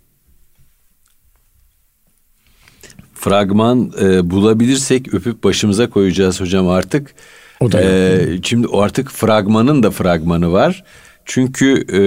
[3.14, 7.14] Fragman e, bulabilirsek öpüp başımıza koyacağız hocam artık.
[7.60, 10.84] O da ee, şimdi artık fragmanın da fragmanı var.
[11.24, 12.00] Çünkü e,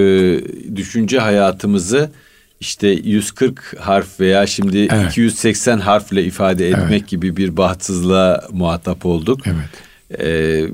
[0.76, 2.12] düşünce hayatımızı
[2.62, 5.10] işte 140 harf veya şimdi evet.
[5.10, 7.08] 280 harfle ifade etmek evet.
[7.08, 9.40] gibi bir bahtsızlığa muhatap olduk.
[9.46, 10.20] Evet.
[10.20, 10.64] Ee,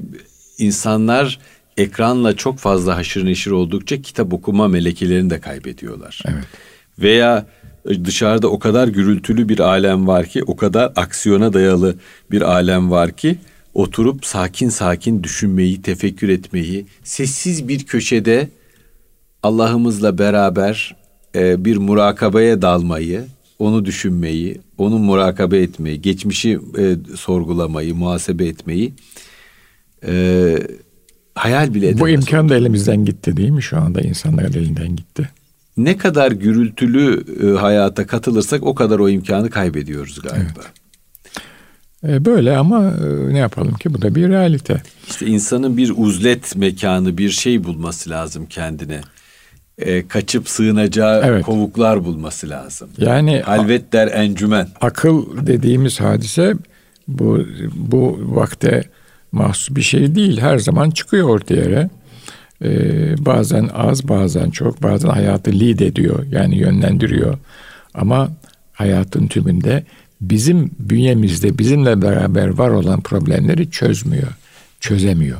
[0.59, 1.39] insanlar
[1.77, 6.23] ekranla çok fazla haşır neşir oldukça kitap okuma melekelerini de kaybediyorlar.
[6.27, 6.45] Evet.
[6.99, 7.47] Veya
[8.05, 11.95] dışarıda o kadar gürültülü bir alem var ki, o kadar aksiyona dayalı
[12.31, 13.39] bir alem var ki
[13.75, 18.49] oturup sakin sakin düşünmeyi, tefekkür etmeyi, sessiz bir köşede
[19.43, 20.98] Allah'ımızla beraber
[21.35, 23.25] e, bir murakabeye dalmayı,
[23.59, 28.95] onu düşünmeyi, onu murakabe etmeyi, geçmişi e, sorgulamayı, muhasebe etmeyi
[30.07, 30.55] e,
[31.35, 32.01] hayal bile edemez.
[32.01, 33.63] Bu imkan da elimizden gitti değil mi?
[33.63, 35.29] Şu anda insanların elinden gitti.
[35.77, 40.61] Ne kadar gürültülü e, hayata katılırsak o kadar o imkanı kaybediyoruz galiba.
[42.03, 42.23] Evet.
[42.23, 44.83] E, böyle ama e, ne yapalım ki bu da bir realite.
[45.09, 49.01] İşte insanın bir uzlet mekanı, bir şey bulması lazım kendine.
[49.79, 51.45] E, kaçıp sığınacağı evet.
[51.45, 52.89] kovuklar bulması lazım.
[52.99, 54.69] Yani halvet der encümen.
[54.81, 56.55] Akıl dediğimiz hadise
[57.09, 58.83] bu bu vakte
[59.33, 60.41] mahsus bir şey değil.
[60.41, 61.91] Her zaman çıkıyor ortaya.
[62.65, 66.27] Ee, bazen az, bazen çok, bazen hayatı lead ediyor.
[66.31, 67.39] Yani yönlendiriyor.
[67.95, 68.29] Ama
[68.73, 69.85] hayatın tümünde
[70.21, 74.29] bizim bünyemizde bizimle beraber var olan problemleri çözmüyor,
[74.81, 75.39] çözemiyor.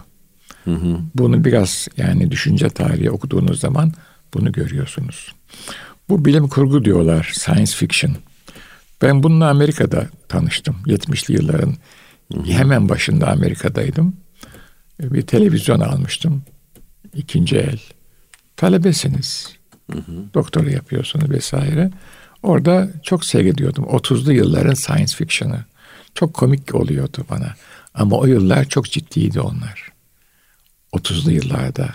[0.65, 0.99] Hı hı.
[1.15, 3.93] Bunu biraz yani düşünce tarihi okuduğunuz zaman
[4.35, 5.35] bunu görüyorsunuz.
[6.09, 8.17] Bu bilim kurgu diyorlar, science fiction.
[9.03, 10.77] Ben bununla Amerika'da tanıştım.
[10.87, 11.75] 70'li yılların
[12.47, 14.17] hemen başında Amerika'daydım.
[15.01, 16.43] Bir televizyon almıştım.
[17.15, 17.81] ikinci el.
[18.57, 19.49] Talebesiniz.
[19.93, 20.25] Hı hı.
[20.35, 21.91] Doktora yapıyorsunuz vesaire.
[22.43, 23.85] Orada çok seyrediyordum.
[23.85, 25.65] 30'lu yılların science fiction'ı.
[26.15, 27.55] Çok komik oluyordu bana.
[27.95, 29.93] Ama o yıllar çok ciddiydi onlar.
[30.93, 31.95] 30'lu yıllarda.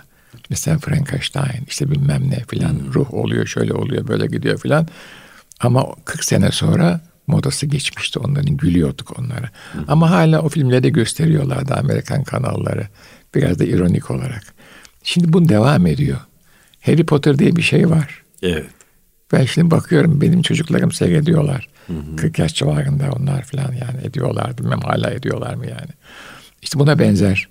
[0.50, 2.94] Mesela Frankenstein işte bilmem ne filan hmm.
[2.94, 4.88] ruh oluyor şöyle oluyor böyle gidiyor filan.
[5.60, 9.50] Ama 40 sene sonra modası geçmişti onların gülüyorduk onlara.
[9.72, 9.84] Hmm.
[9.88, 12.88] Ama hala o filmleri gösteriyorlardı Amerikan kanalları.
[13.34, 14.54] Biraz da ironik olarak.
[15.02, 16.18] Şimdi bunu devam ediyor.
[16.80, 18.22] Harry Potter diye bir şey var.
[18.42, 18.66] Evet.
[19.32, 21.68] Ben şimdi bakıyorum benim çocuklarım seyrediyorlar.
[21.86, 22.16] Hı hı.
[22.16, 24.58] 40 yaş civarında onlar falan yani ediyorlar.
[24.58, 25.90] Bilmem hala ediyorlar mı yani.
[26.62, 27.48] İşte buna benzer.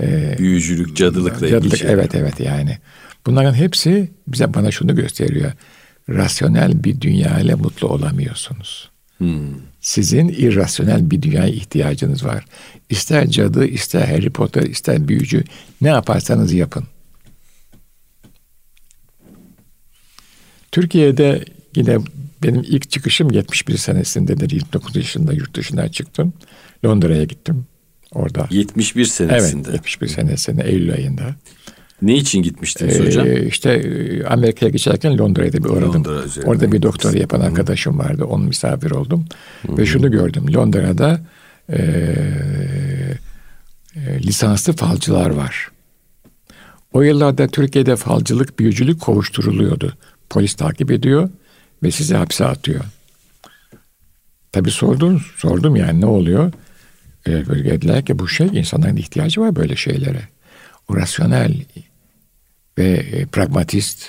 [0.00, 2.78] E, Büyücülük, cadılıkla cadılık, ilgili Evet evet yani.
[3.26, 5.52] Bunların hepsi bize bana şunu gösteriyor.
[6.08, 8.90] Rasyonel bir dünya ile mutlu olamıyorsunuz.
[9.18, 9.54] Hmm.
[9.80, 12.44] Sizin irrasyonel bir dünyaya ihtiyacınız var.
[12.90, 15.44] İster cadı, ister Harry Potter, ister büyücü
[15.80, 16.84] ne yaparsanız yapın.
[20.72, 21.44] Türkiye'de
[21.76, 21.98] yine
[22.42, 24.50] benim ilk çıkışım 71 senesindedir.
[24.50, 26.32] 29 yaşında yurt dışına çıktım.
[26.84, 27.66] Londra'ya gittim.
[28.12, 28.46] Orada.
[28.50, 29.68] 71 senesinde.
[29.68, 31.34] Evet 71 senesinde Eylül ayında.
[32.02, 33.46] Ne için gitmiştiniz ee, hocam?
[33.48, 36.04] İşte e, Amerika'ya geçerken Londra'da bir uğradım.
[36.04, 38.24] Londra Orada bir doktor yapan arkadaşım vardı.
[38.24, 39.24] Onun misafir oldum.
[39.66, 39.78] Hı-hı.
[39.78, 40.54] Ve şunu gördüm.
[40.54, 41.20] Londra'da
[41.68, 41.78] e,
[43.96, 45.70] e, lisanslı falcılar var.
[46.92, 49.92] O yıllarda Türkiye'de falcılık, büyücülük kovuşturuluyordu.
[50.30, 51.30] Polis takip ediyor
[51.82, 52.84] ve sizi hapse atıyor.
[54.52, 56.52] Tabii sordum, sordum yani ne oluyor?
[57.28, 60.28] Dediler ki bu şey insanların ihtiyacı var böyle şeylere.
[60.88, 61.54] O rasyonel
[62.78, 64.04] ve e, pragmatist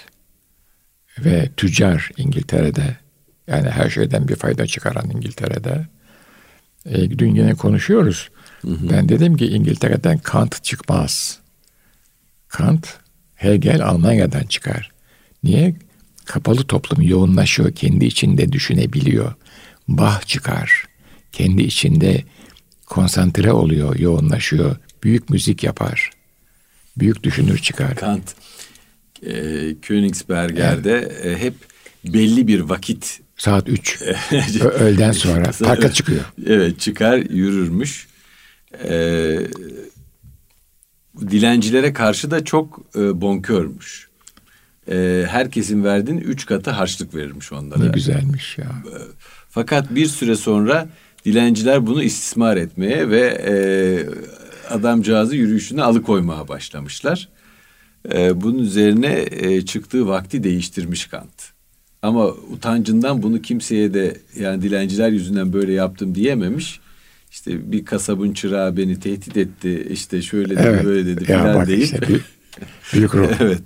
[1.19, 2.97] ve tüccar İngiltere'de
[3.47, 5.87] yani her şeyden bir fayda çıkaran İngiltere'de
[6.85, 8.29] e, dün yine konuşuyoruz.
[8.61, 8.89] Hı hı.
[8.89, 11.39] Ben dedim ki İngiltere'den Kant çıkmaz.
[12.47, 12.99] Kant
[13.35, 14.91] Hegel Almanya'dan çıkar.
[15.43, 15.75] Niye?
[16.25, 19.33] Kapalı toplum yoğunlaşıyor, kendi içinde düşünebiliyor.
[19.87, 20.85] Bah çıkar,
[21.31, 22.23] kendi içinde
[22.89, 26.11] konsantre oluyor, yoğunlaşıyor, büyük müzik yapar,
[26.97, 27.95] büyük düşünür çıkar.
[27.95, 28.35] Kant,
[29.23, 29.33] e,
[29.81, 31.25] Königsberger'de evet.
[31.25, 31.53] e, hep
[32.05, 34.01] belli bir vakit saat 3
[34.61, 36.25] öğleden sonra parka çıkıyor.
[36.45, 38.09] Evet çıkar yürürmüş.
[38.83, 39.39] Ee,
[41.21, 44.09] dilencilere karşı da çok e, bonkörmüş
[44.91, 47.83] e, herkesin verdiğin üç katı harçlık verirmiş onlara.
[47.83, 48.83] Ne güzelmiş ya.
[49.49, 50.89] Fakat bir süre sonra
[51.25, 53.53] dilenciler bunu istismar etmeye ve e,
[54.73, 57.29] adamcağızı yürüyüşüne alıkoymaya başlamışlar.
[58.13, 61.51] E, bunun üzerine e, çıktığı vakti değiştirmiş Kant.
[62.01, 66.79] Ama utancından bunu kimseye de yani dilenciler yüzünden böyle yaptım diyememiş.
[67.31, 70.85] İşte bir kasabın çırağı beni tehdit etti işte şöyle dedi evet.
[70.85, 71.83] böyle dedi ya falan deyip.
[71.83, 72.23] Işte, büyük,
[72.93, 73.31] büyük ruh.
[73.39, 73.63] evet.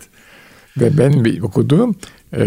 [0.77, 1.95] Ve ben bir okuduğum
[2.37, 2.43] e,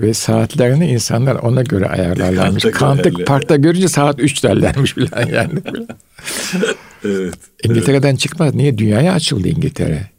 [0.00, 2.64] ve saatlerini insanlar ona göre ayarlarlarmış.
[2.64, 5.60] Kantık parkta görünce saat 3 derlermiş falan yani.
[7.04, 7.34] evet.
[7.64, 8.20] İngiltere'den evet.
[8.20, 8.54] çıkmaz.
[8.54, 8.78] Niye?
[8.78, 10.10] Dünyaya açıldı İngiltere.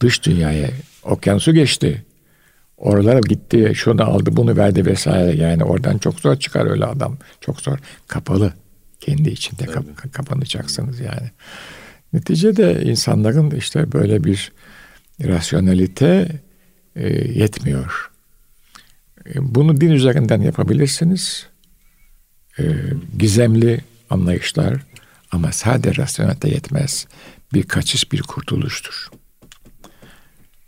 [0.00, 0.70] Dış dünyaya.
[1.02, 2.04] Okyanusu geçti.
[2.76, 5.36] Oralara gitti, şunu aldı, bunu verdi vesaire.
[5.36, 7.16] Yani oradan çok zor çıkar öyle adam.
[7.40, 7.78] Çok zor.
[8.06, 8.52] Kapalı.
[9.00, 11.30] Kendi içinde kap- kapanacaksınız yani.
[12.12, 14.52] Neticede insanların işte böyle bir
[15.24, 16.28] rasyonelite
[16.96, 18.10] e, yetmiyor.
[19.34, 21.46] E, bunu din üzerinden yapabilirsiniz.
[22.58, 22.64] E,
[23.18, 24.74] gizemli anlayışlar
[25.32, 27.06] ama sadece rasyonelite yetmez.
[27.52, 29.08] Bir kaçış, bir kurtuluştur.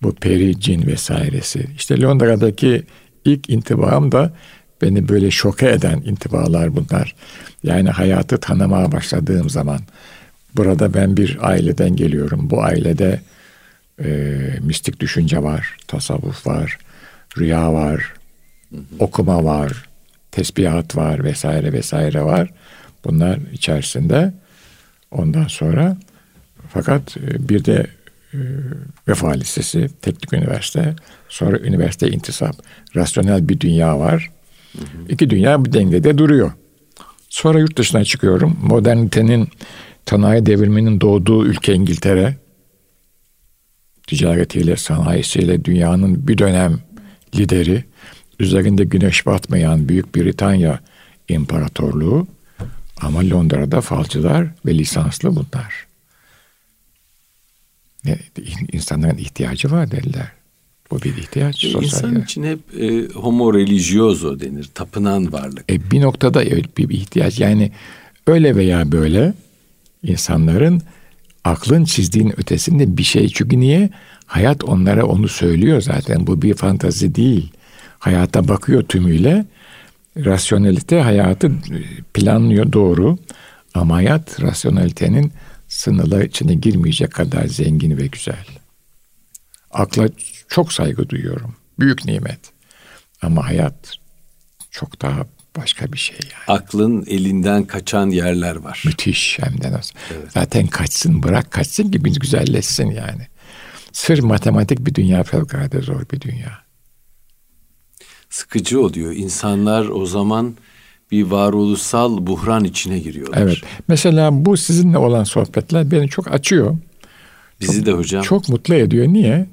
[0.02, 1.66] Bu peri, cin vesairesi.
[1.76, 2.82] İşte Londra'daki
[3.24, 4.32] ilk intibam da
[4.82, 7.14] beni böyle şoke eden intibalar bunlar.
[7.62, 9.80] Yani hayatı tanımaya başladığım zaman
[10.56, 12.50] burada ben bir aileden geliyorum.
[12.50, 13.20] Bu ailede
[14.04, 14.08] e,
[14.60, 16.78] mistik düşünce var, tasavvuf var,
[17.38, 18.17] rüya var.
[18.98, 19.88] Okuma var,
[20.30, 22.50] tesbihat var vesaire vesaire var.
[23.04, 24.32] Bunlar içerisinde
[25.10, 25.96] ondan sonra
[26.68, 27.86] fakat e, bir de
[28.34, 28.38] e,
[29.08, 30.96] Vefa Lisesi, Teknik Üniversite,
[31.28, 32.56] sonra üniversite intisap,
[32.96, 34.30] rasyonel bir dünya var.
[35.08, 36.52] İki dünya bir dengede duruyor.
[37.28, 38.58] Sonra yurt dışına çıkıyorum.
[38.62, 39.48] Modernitenin,
[40.10, 42.36] sanayi devriminin doğduğu ülke İngiltere.
[44.06, 46.78] Ticaretiyle, sanayisiyle dünyanın bir dönem
[47.34, 47.84] lideri.
[48.38, 50.80] Üzerinde güneş batmayan Büyük Britanya
[51.28, 52.26] İmparatorluğu.
[53.00, 55.86] Ama Londra'da falcılar ve lisanslı bunlar.
[58.72, 60.32] İnsanların ihtiyacı var dediler.
[60.90, 61.64] Bu bir ihtiyaç.
[61.64, 64.68] E, insan için hep e, homo religioso denir.
[64.74, 65.72] Tapınan varlık.
[65.72, 67.40] E, bir noktada evet bir, bir ihtiyaç.
[67.40, 67.72] Yani
[68.26, 69.34] öyle veya böyle
[70.02, 70.82] insanların
[71.44, 73.28] aklın çizdiğin ötesinde bir şey.
[73.28, 73.90] Çünkü niye?
[74.26, 76.26] Hayat onlara onu söylüyor zaten.
[76.26, 77.52] Bu bir fantazi değil.
[77.98, 79.44] Hayata bakıyor tümüyle.
[80.16, 81.52] Rasyonelite hayatı
[82.14, 83.18] planlıyor doğru.
[83.74, 85.32] Ama hayat rasyonelitenin
[85.68, 88.46] sınırlar içine girmeyecek kadar zengin ve güzel.
[89.70, 90.08] Akla
[90.48, 91.56] çok saygı duyuyorum.
[91.78, 92.40] Büyük nimet.
[93.22, 93.92] Ama hayat
[94.70, 96.58] çok daha başka bir şey yani.
[96.58, 98.82] Aklın elinden kaçan yerler var.
[98.86, 99.94] Müthiş hem de nasıl.
[100.14, 100.32] Evet.
[100.32, 103.26] Zaten kaçsın bırak kaçsın ki biz güzelleşsin yani.
[103.92, 106.67] Sır matematik bir dünya fevkalade zor bir dünya.
[108.30, 109.12] Sıkıcı oluyor.
[109.12, 110.54] İnsanlar o zaman
[111.10, 113.38] bir varoluşsal buhran içine giriyorlar.
[113.42, 113.56] Evet.
[113.88, 116.76] Mesela bu sizinle olan sohbetler beni çok açıyor.
[117.60, 118.22] Bizi çok, de hocam.
[118.22, 119.06] Çok mutlu ediyor.
[119.08, 119.46] Niye?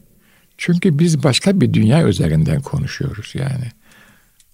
[0.58, 3.72] Çünkü biz başka bir dünya üzerinden konuşuyoruz yani.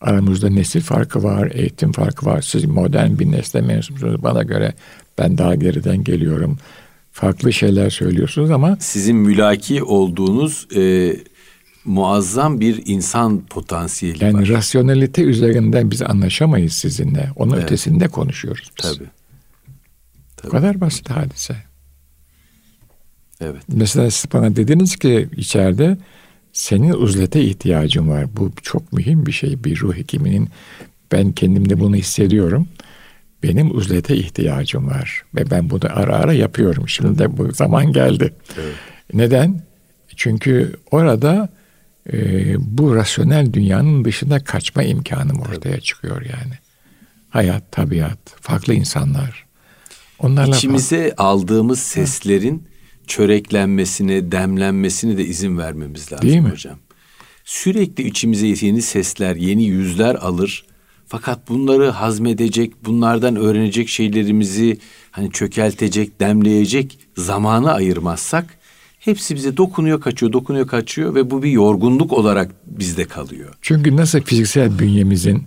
[0.02, 2.42] Aramızda nesil farkı var, eğitim farkı var.
[2.42, 4.24] Siz modern bir nesle mensupsunuz.
[4.24, 4.74] Bana göre
[5.18, 6.58] ben daha geriden geliyorum.
[7.12, 8.78] Farklı şeyler söylüyorsunuz ama...
[8.80, 11.16] Sizin mülaki olduğunuz e,
[11.86, 14.40] muazzam bir insan potansiyeli yani var.
[14.40, 17.30] Yani rasyonelite üzerinden biz anlaşamayız sizinle.
[17.36, 17.64] Onun evet.
[17.64, 18.98] ötesinde konuşuyoruz biz.
[18.98, 19.10] Tabii.
[20.38, 20.48] Tabii.
[20.48, 21.56] Bu kadar basit hadise.
[23.42, 23.62] Evet.
[23.68, 25.98] Mesela siz bana dediniz ki içeride
[26.54, 28.26] senin uzlete ihtiyacın var.
[28.38, 29.64] Bu çok mühim bir şey.
[29.64, 30.50] Bir ruh hekiminin
[31.12, 32.68] ben kendimde bunu hissediyorum.
[33.44, 35.24] Benim uzlete ihtiyacım var.
[35.36, 36.90] Ve ben bunu ara ara yapıyorum.
[36.90, 38.34] Şimdi de bu zaman geldi.
[38.60, 38.76] Evet.
[39.14, 39.62] Neden?
[40.16, 41.50] Çünkü orada
[42.14, 42.18] e,
[42.78, 45.82] bu rasyonel dünyanın dışına kaçma imkanım ortaya Tabii.
[45.82, 46.54] çıkıyor yani.
[47.30, 49.46] Hayat, tabiat, farklı insanlar.
[50.20, 51.24] Onlarla İçimize farklı.
[51.24, 52.68] aldığımız seslerin
[53.08, 56.50] çöreklenmesine, demlenmesine de izin vermemiz lazım Değil mi?
[56.50, 56.78] hocam.
[57.46, 60.66] Sürekli içimize yeni sesler, yeni yüzler alır.
[61.08, 64.78] Fakat bunları hazmedecek, bunlardan öğrenecek şeylerimizi
[65.12, 68.58] hani çökeltecek, demleyecek zamanı ayırmazsak
[69.02, 73.54] hepsi bize dokunuyor, kaçıyor, dokunuyor, kaçıyor ve bu bir yorgunluk olarak bizde kalıyor.
[73.62, 75.44] Çünkü nasıl fiziksel bünyemizin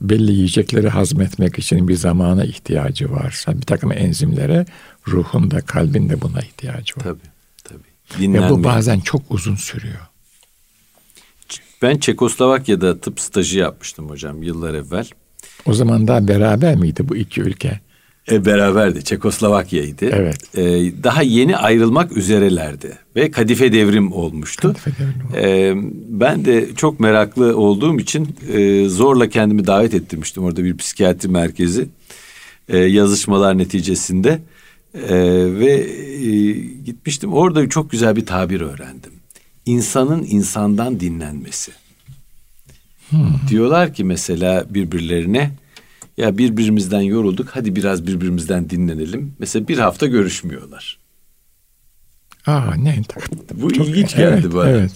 [0.00, 4.66] belli yiyecekleri hazmetmek için bir zamana ihtiyacı varsa bir takım enzimlere
[5.08, 7.02] ruhun da kalbin de buna ihtiyacı var.
[7.02, 7.28] Tabii
[7.64, 8.22] tabii.
[8.22, 8.46] Dinlenme.
[8.46, 10.00] Ve bu bazen çok uzun sürüyor.
[11.82, 15.08] Ben Çekoslovakya'da tıp stajı yapmıştım hocam yıllar evvel.
[15.66, 17.80] O zaman daha beraber miydi bu iki ülke?
[18.30, 19.04] E, beraberdi.
[19.04, 20.04] Çekoslovakya'ydı.
[20.04, 20.56] Evet.
[20.58, 20.62] E,
[21.04, 22.98] daha yeni ayrılmak üzerelerdi.
[23.16, 24.68] Ve kadife devrim olmuştu.
[24.68, 25.74] Kadife devrim e,
[26.08, 30.44] ben de çok meraklı olduğum için e, zorla kendimi davet ettirmiştim.
[30.44, 31.88] Orada bir psikiyatri merkezi.
[32.68, 34.40] E, yazışmalar neticesinde.
[34.94, 35.14] E,
[35.58, 36.52] ve e,
[36.84, 37.32] gitmiştim.
[37.32, 39.12] Orada çok güzel bir tabir öğrendim.
[39.66, 41.72] İnsanın insandan dinlenmesi.
[43.10, 43.18] Hmm.
[43.48, 45.50] Diyorlar ki mesela birbirlerine
[46.18, 49.34] ya birbirimizden yorulduk hadi biraz birbirimizden dinlenelim.
[49.38, 50.98] Mesela bir hafta görüşmüyorlar.
[52.46, 53.02] Aa ne?
[53.54, 54.68] Bu Çok, ilginç geldi evet, bana.
[54.68, 54.90] Evet.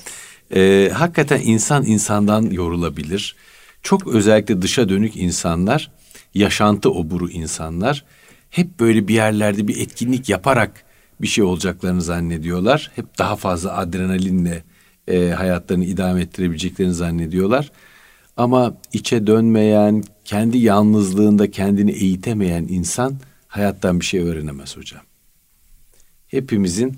[0.54, 3.36] Ee, hakikaten insan insandan yorulabilir.
[3.82, 5.90] Çok özellikle dışa dönük insanlar,
[6.34, 8.04] yaşantı oburu insanlar
[8.50, 10.84] hep böyle bir yerlerde bir etkinlik yaparak
[11.20, 12.90] bir şey olacaklarını zannediyorlar.
[12.96, 14.62] Hep daha fazla adrenalinle
[15.08, 17.72] e, hayatlarını idame ettirebileceklerini zannediyorlar.
[18.36, 23.16] Ama içe dönmeyen, kendi yalnızlığında kendini eğitemeyen insan
[23.48, 25.02] hayattan bir şey öğrenemez hocam.
[26.26, 26.96] Hepimizin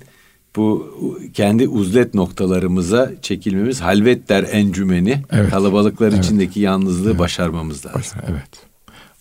[0.55, 0.95] bu
[1.33, 5.49] kendi uzlet noktalarımıza çekilmemiz halvet der encümeni evet.
[5.49, 6.25] kalabalıklar evet.
[6.25, 7.19] içindeki yalnızlığı evet.
[7.19, 8.19] başarmamız lazım.
[8.29, 8.49] Evet.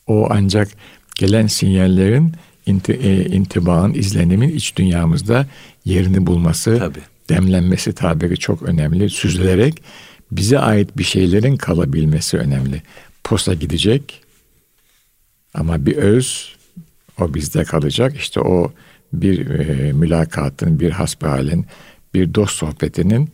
[0.06, 0.68] O ancak
[1.14, 2.32] gelen sinyallerin
[2.66, 5.46] inti, e, intibağın, izlenimin iç dünyamızda
[5.84, 7.02] yerini bulması, Tabii.
[7.28, 9.10] demlenmesi tabiri çok önemli.
[9.10, 9.82] Süzülerek
[10.36, 12.82] bize ait bir şeylerin kalabilmesi önemli.
[13.24, 14.20] Posta gidecek
[15.54, 16.56] ama bir öz
[17.20, 18.16] o bizde kalacak.
[18.16, 18.72] İşte o
[19.12, 21.66] bir e, mülakatın, bir hasbihalin,
[22.14, 23.30] bir dost sohbetinin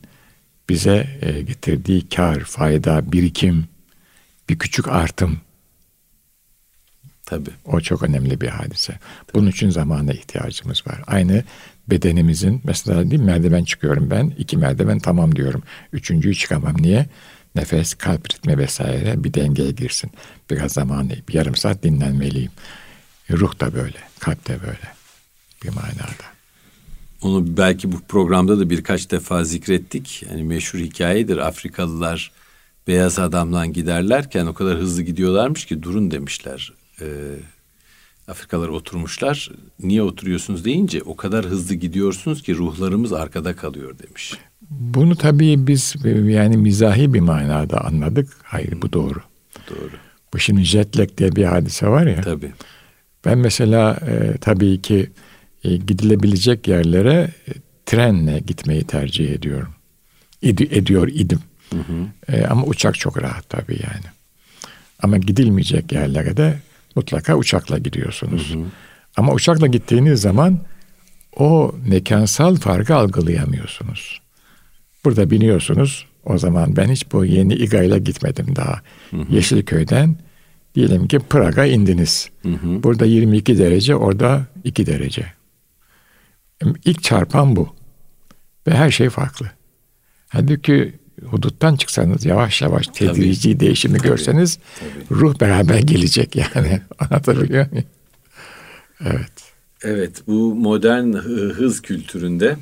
[0.68, 3.64] bize e, getirdiği kar, fayda, birikim,
[4.48, 5.40] bir küçük artım.
[7.26, 7.50] Tabii.
[7.64, 8.98] O çok önemli bir hadise.
[9.34, 11.02] Bunun için zamana ihtiyacımız var.
[11.06, 11.44] Aynı
[11.90, 14.34] bedenimizin mesela değil merdiven çıkıyorum ben.
[14.38, 15.62] iki merdiven tamam diyorum.
[15.92, 16.76] Üçüncüyü çıkamam.
[16.82, 17.06] Niye?
[17.54, 20.10] Nefes, kalp ritmi vesaire bir dengeye girsin.
[20.50, 22.52] Biraz zamanı, bir yarım saat dinlenmeliyim.
[23.30, 24.94] Ruh da böyle, kalp de böyle
[25.64, 26.30] bir manada.
[27.22, 30.22] Onu belki bu programda da birkaç defa zikrettik.
[30.30, 31.36] Yani meşhur hikayedir.
[31.36, 32.32] Afrikalılar
[32.86, 36.72] beyaz adamdan giderlerken o kadar hızlı gidiyorlarmış ki durun demişler.
[37.00, 37.06] Ee,
[38.30, 39.50] Afrikalılar oturmuşlar.
[39.80, 44.34] Niye oturuyorsunuz deyince o kadar hızlı gidiyorsunuz ki ruhlarımız arkada kalıyor demiş.
[44.70, 45.94] Bunu tabii biz
[46.28, 48.36] yani mizahi bir manada anladık.
[48.42, 49.20] Hayır bu doğru.
[49.70, 49.90] Doğru.
[50.34, 52.20] Bu şimdi jet lag diye bir hadise var ya.
[52.20, 52.52] Tabii.
[53.24, 55.10] Ben mesela e, tabii ki
[55.64, 57.52] e, gidilebilecek yerlere e,
[57.86, 59.74] trenle gitmeyi tercih ediyorum.
[60.42, 61.40] İdi, ediyor idim.
[61.70, 62.36] Hı hı.
[62.36, 64.06] E, ama uçak çok rahat tabii yani.
[65.02, 66.58] Ama gidilmeyecek yerlere de
[66.96, 68.54] mutlaka uçakla gidiyorsunuz.
[68.54, 68.64] Hı hı.
[69.16, 70.58] Ama uçakla gittiğiniz zaman
[71.36, 74.20] o mekansal farkı algılayamıyorsunuz.
[75.04, 76.06] Burada biniyorsunuz.
[76.24, 78.80] O zaman ben hiç bu yeni İGA ile gitmedim daha.
[79.10, 79.34] Hı hı.
[79.34, 80.16] Yeşilköy'den
[80.74, 82.30] diyelim ki Praga indiniz.
[82.42, 82.82] Hı hı.
[82.82, 85.26] Burada 22 derece, orada 2 derece.
[86.84, 87.74] İlk çarpan bu.
[88.66, 89.50] Ve her şey farklı.
[90.28, 93.60] Halbuki huduttan çıksanız yavaş yavaş tedrici tabii.
[93.60, 94.08] değişimi tabii.
[94.08, 95.20] görseniz tabii.
[95.20, 96.80] ruh beraber gelecek yani.
[96.98, 97.86] Anlatabiliyor muyum?
[99.00, 99.32] Evet.
[99.82, 102.56] Evet bu modern hız kültüründe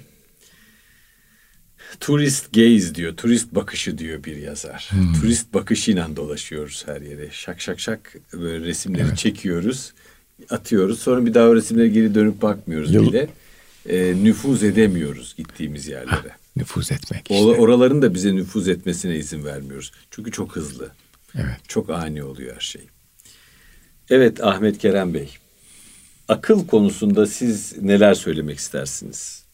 [2.00, 4.88] turist gaze diyor, turist bakışı diyor bir yazar.
[4.90, 5.12] Hmm.
[5.20, 7.28] Turist bakışıyla dolaşıyoruz her yere.
[7.30, 9.18] Şak şak şak böyle resimleri evet.
[9.18, 9.92] çekiyoruz,
[10.50, 10.98] atıyoruz.
[10.98, 13.28] Sonra bir daha o resimlere geri dönüp bakmıyoruz Yıl, bile
[13.88, 16.30] e, nüfuz edemiyoruz gittiğimiz yerlere.
[16.58, 17.44] Nüfuz etmek işte.
[17.44, 19.92] Oraların da bize nüfuz etmesine izin vermiyoruz.
[20.10, 20.90] Çünkü çok hızlı.
[21.34, 21.68] Evet.
[21.68, 22.82] Çok ani oluyor her şey.
[24.10, 25.34] Evet Ahmet Kerem Bey.
[26.28, 29.44] Akıl konusunda siz neler söylemek istersiniz?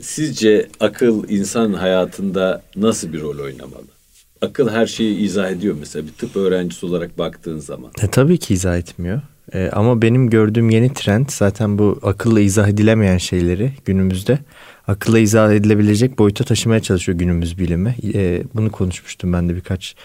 [0.00, 3.98] Sizce akıl insan hayatında nasıl bir rol oynamalı?
[4.42, 7.92] akıl her şeyi izah ediyor mesela bir tıp öğrencisi olarak baktığın zaman.
[8.02, 9.22] E, tabii ki izah etmiyor.
[9.54, 14.38] E, ama benim gördüğüm yeni trend zaten bu akılla izah edilemeyen şeyleri günümüzde
[14.86, 17.96] akılla izah edilebilecek boyuta taşımaya çalışıyor günümüz bilimi.
[18.14, 19.96] E, bunu konuşmuştum ben de birkaç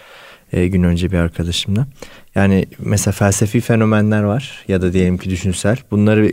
[0.54, 1.88] e, gün önce bir arkadaşımla.
[2.36, 5.78] Yani mesela felsefi fenomenler var ya da diyelim ki düşünsel.
[5.92, 6.32] Bunları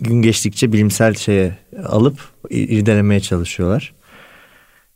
[0.00, 3.94] gün geçtikçe bilimsel şeye alıp irdelemeye çalışıyorlar.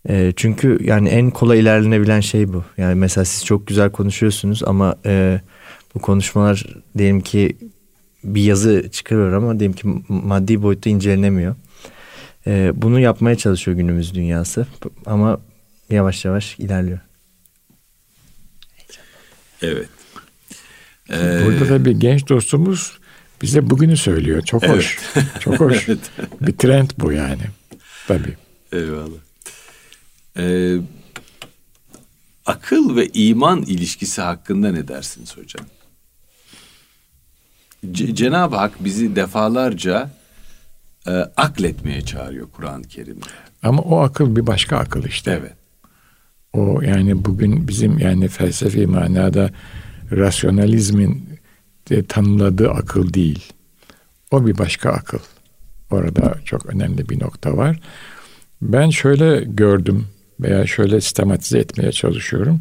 [0.09, 2.65] E, çünkü yani en kolay ilerlenebilen şey bu.
[2.77, 5.41] Yani mesela siz çok güzel konuşuyorsunuz ama e,
[5.95, 6.67] bu konuşmalar
[6.99, 7.57] diyelim ki
[8.25, 11.57] bir yazı çıkarıyor ama diyelim ki maddi boyutta incelenemiyor.
[12.47, 14.67] E, bunu yapmaya çalışıyor günümüz dünyası
[15.07, 15.41] ama
[15.91, 16.99] yavaş yavaş ilerliyor.
[19.63, 19.89] Evet.
[21.11, 21.43] Ee...
[21.47, 22.99] Burada da bir genç dostumuz
[23.43, 24.43] bize bugünü söylüyor.
[24.43, 24.99] Çok hoş.
[25.17, 25.27] Evet.
[25.41, 25.85] Çok hoş.
[25.89, 26.11] evet.
[26.41, 27.43] Bir trend bu yani.
[28.09, 28.37] Tabii.
[28.73, 29.19] Eyvallah.
[30.37, 30.77] Ee,
[32.47, 35.67] akıl ve iman ilişkisi hakkında ne dersiniz hocam?
[37.91, 40.11] C- Cenab-ı Hak bizi defalarca
[41.07, 43.27] e, akletmeye çağırıyor Kur'an-ı Kerim'de.
[43.63, 45.39] Ama o akıl bir başka akıl işte.
[45.41, 45.53] Evet.
[46.53, 49.51] O yani bugün bizim yani felsefi manada
[50.13, 51.29] rasyonalizmin
[51.91, 53.53] de tanımladığı akıl değil.
[54.31, 55.19] O bir başka akıl.
[55.91, 57.81] Orada çok önemli bir nokta var.
[58.63, 60.07] Ben şöyle gördüm
[60.41, 62.61] veya şöyle sistematize etmeye çalışıyorum.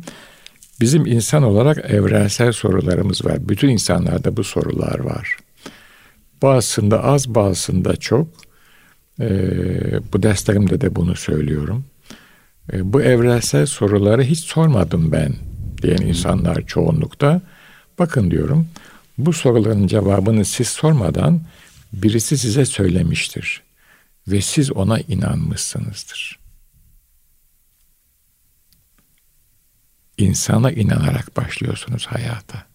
[0.81, 3.49] Bizim insan olarak evrensel sorularımız var.
[3.49, 5.37] Bütün insanlarda bu sorular var.
[6.41, 8.27] Bazısında az, bazısında çok.
[9.19, 11.85] Ee, bu derslerimde de bunu söylüyorum.
[12.73, 15.33] Ee, bu evrensel soruları hiç sormadım ben
[15.81, 17.41] diyen insanlar çoğunlukta.
[17.99, 18.67] Bakın diyorum,
[19.17, 21.41] bu soruların cevabını siz sormadan
[21.93, 23.61] birisi size söylemiştir.
[24.27, 26.40] ve siz ona inanmışsınızdır.
[30.17, 32.65] İnsana inanarak başlıyorsunuz hayata.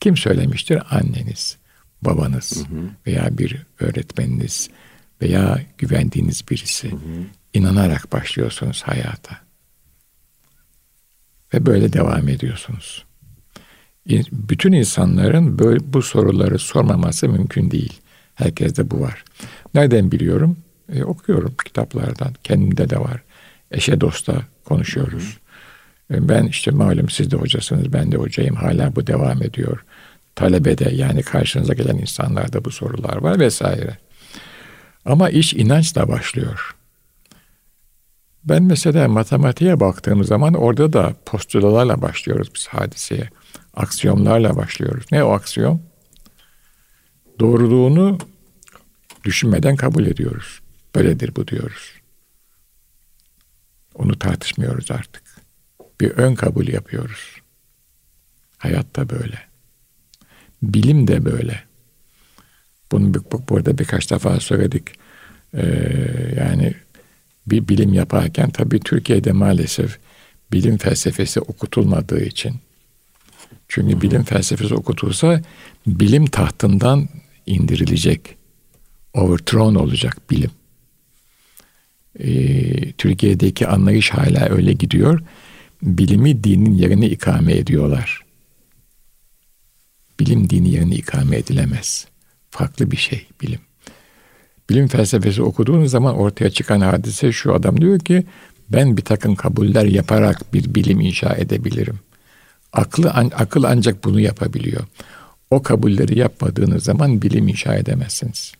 [0.00, 0.82] Kim söylemiştir?
[0.90, 1.56] Anneniz,
[2.02, 2.90] babanız hı hı.
[3.06, 4.70] veya bir öğretmeniniz
[5.22, 6.92] veya güvendiğiniz birisi.
[6.92, 7.24] Hı hı.
[7.54, 9.38] İnanarak başlıyorsunuz hayata.
[11.54, 13.04] Ve böyle devam ediyorsunuz.
[14.32, 18.00] Bütün insanların böyle bu soruları sormaması mümkün değil.
[18.34, 19.24] Herkeste bu var.
[19.74, 20.56] Nereden biliyorum?
[20.92, 22.34] E, okuyorum kitaplardan.
[22.44, 23.22] Kendimde de var.
[23.70, 25.38] Eşe dosta konuşuyoruz.
[26.10, 28.54] E, ben işte malum siz de hocasınız, ben de hocayım.
[28.54, 29.84] Hala bu devam ediyor.
[30.34, 33.98] Talebede yani karşınıza gelen insanlarda bu sorular var vesaire.
[35.04, 36.76] Ama iş inançla başlıyor.
[38.44, 43.28] Ben mesela matematiğe baktığım zaman orada da postulalarla başlıyoruz biz hadiseye.
[43.74, 45.04] Aksiyonlarla başlıyoruz.
[45.12, 45.80] Ne o aksiyon?
[47.40, 48.18] Doğruluğunu
[49.24, 50.60] düşünmeden kabul ediyoruz.
[50.94, 51.92] Böyledir bu diyoruz.
[53.94, 55.23] Onu tartışmıyoruz artık.
[56.00, 57.36] Bir ön kabul yapıyoruz.
[58.58, 59.38] Hayatta böyle.
[60.62, 61.64] Bilim de böyle.
[62.92, 63.14] Bunu
[63.48, 64.88] burada birkaç defa söyledik.
[65.54, 65.64] Ee,
[66.36, 66.74] yani
[67.46, 69.98] bir bilim yaparken tabii Türkiye'de maalesef
[70.52, 72.54] bilim felsefesi okutulmadığı için.
[73.68, 75.42] Çünkü bilim felsefesi okutulsa
[75.86, 77.08] bilim tahtından
[77.46, 78.36] indirilecek.
[79.14, 80.50] Overthrown olacak bilim.
[82.20, 85.20] Ee, Türkiye'deki anlayış hala öyle gidiyor.
[85.84, 88.24] Bilimi dinin yerine ikame ediyorlar.
[90.20, 92.06] Bilim dini yerine ikame edilemez.
[92.50, 93.60] Farklı bir şey bilim.
[94.70, 98.24] Bilim felsefesi okuduğunuz zaman ortaya çıkan hadise şu adam diyor ki
[98.68, 101.98] ben bir takım kabuller yaparak bir bilim inşa edebilirim.
[102.72, 104.84] Aklı akıl ancak bunu yapabiliyor.
[105.50, 108.52] O kabulleri yapmadığınız zaman bilim inşa edemezsiniz.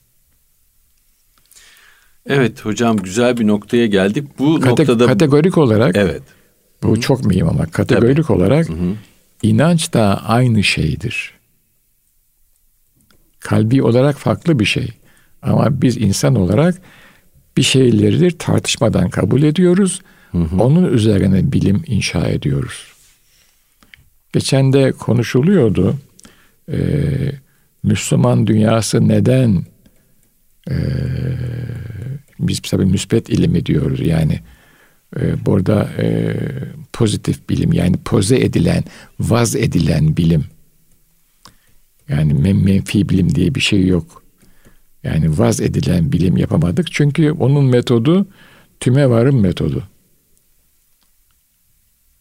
[2.26, 4.38] Evet hocam güzel bir noktaya geldik.
[4.38, 6.22] Bu Kate- noktada kategorik olarak Evet.
[6.84, 7.00] Bu Hı-hı.
[7.00, 8.38] çok mühim ama kategorik Tabii.
[8.38, 8.94] olarak Hı-hı.
[9.42, 11.34] inanç da aynı şeydir.
[13.40, 14.88] Kalbi olarak farklı bir şey.
[15.42, 16.74] Ama biz insan olarak
[17.56, 20.00] bir şeyleri tartışmadan kabul ediyoruz.
[20.32, 20.56] Hı hı.
[20.62, 22.92] Onun üzerine bilim inşa ediyoruz.
[24.32, 25.94] Geçen de konuşuluyordu.
[26.72, 26.76] Ee,
[27.82, 29.64] Müslüman dünyası neden
[30.70, 30.76] e,
[32.40, 34.40] biz tabii müspet ilimi diyoruz yani
[35.20, 36.36] e, burada e,
[36.92, 38.84] pozitif bilim yani poze edilen,
[39.20, 40.44] vaz edilen bilim
[42.08, 44.22] yani menfi bilim diye bir şey yok.
[45.02, 46.92] Yani vaz edilen bilim yapamadık.
[46.92, 48.26] Çünkü onun metodu
[48.80, 49.84] tüme varım metodu.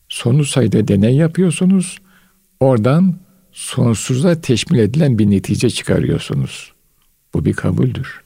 [0.09, 1.97] Sonu sayıda deney yapıyorsunuz.
[2.59, 3.15] Oradan
[3.51, 6.73] sonsuza teşmil edilen bir netice çıkarıyorsunuz.
[7.33, 8.21] Bu bir kabuldür.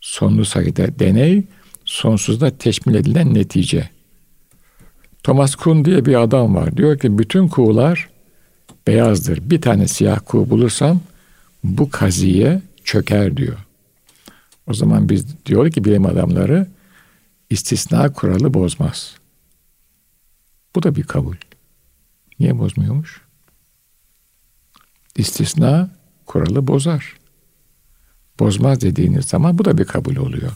[0.00, 1.44] Sonlu sayıda deney,
[1.92, 3.90] sonsuzda teşmil edilen netice.
[5.22, 6.76] Thomas Kuhn diye bir adam var.
[6.76, 8.08] Diyor ki bütün kuğular
[8.86, 9.50] beyazdır.
[9.50, 11.00] Bir tane siyah kuğu bulursam
[11.64, 13.58] bu kaziye çöker diyor.
[14.66, 16.66] O zaman biz diyor ki bilim adamları
[17.50, 19.14] istisna kuralı bozmaz.
[20.76, 21.36] Bu da bir kabul.
[22.40, 23.20] Niye bozmuyormuş?
[25.16, 25.90] İstisna
[26.26, 27.16] kuralı bozar.
[28.40, 30.52] Bozmaz dediğiniz zaman bu da bir kabul oluyor.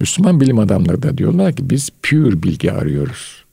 [0.00, 3.44] Müslüman bilim adamları da diyorlar ki biz pure bilgi arıyoruz.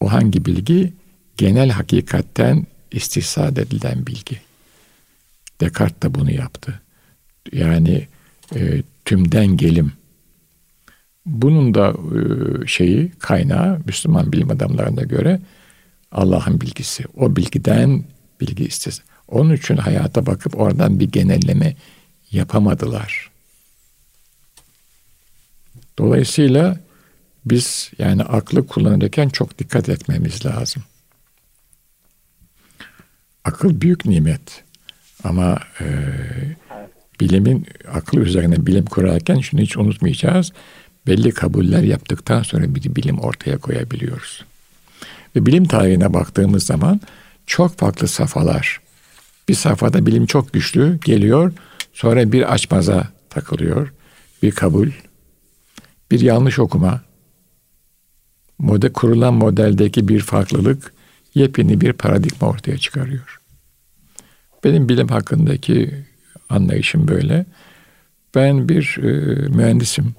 [0.00, 0.92] O hangi bilgi?
[1.36, 4.40] Genel hakikatten istihsad edilen bilgi.
[5.60, 6.80] Descartes de bunu yaptı.
[7.52, 8.08] Yani
[8.54, 9.92] e, tümden gelim.
[11.26, 15.40] Bunun da e, şeyi kaynağı Müslüman bilim adamlarına göre
[16.12, 17.04] Allah'ın bilgisi.
[17.16, 18.04] O bilgiden
[18.40, 19.04] bilgi istesin.
[19.28, 21.76] Onun için hayata bakıp oradan bir genelleme
[22.30, 23.29] yapamadılar.
[26.00, 26.76] Dolayısıyla
[27.44, 30.82] biz yani aklı kullanırken çok dikkat etmemiz lazım.
[33.44, 34.64] Akıl büyük nimet.
[35.24, 35.86] Ama e,
[37.20, 40.52] bilimin aklı üzerine bilim kurarken şunu hiç unutmayacağız.
[41.06, 44.44] Belli kabuller yaptıktan sonra bir bilim ortaya koyabiliyoruz.
[45.36, 47.00] Ve bilim tarihine baktığımız zaman
[47.46, 48.80] çok farklı safhalar.
[49.48, 51.52] Bir safhada bilim çok güçlü geliyor,
[51.92, 53.92] sonra bir açmaza takılıyor,
[54.42, 54.88] bir kabul,
[56.10, 57.02] bir yanlış okuma,
[58.58, 60.92] model kurulan modeldeki bir farklılık
[61.34, 63.40] yepyeni bir paradigma ortaya çıkarıyor.
[64.64, 66.04] Benim bilim hakkındaki
[66.48, 67.46] anlayışım böyle.
[68.34, 69.08] Ben bir e,
[69.48, 70.14] mühendisim.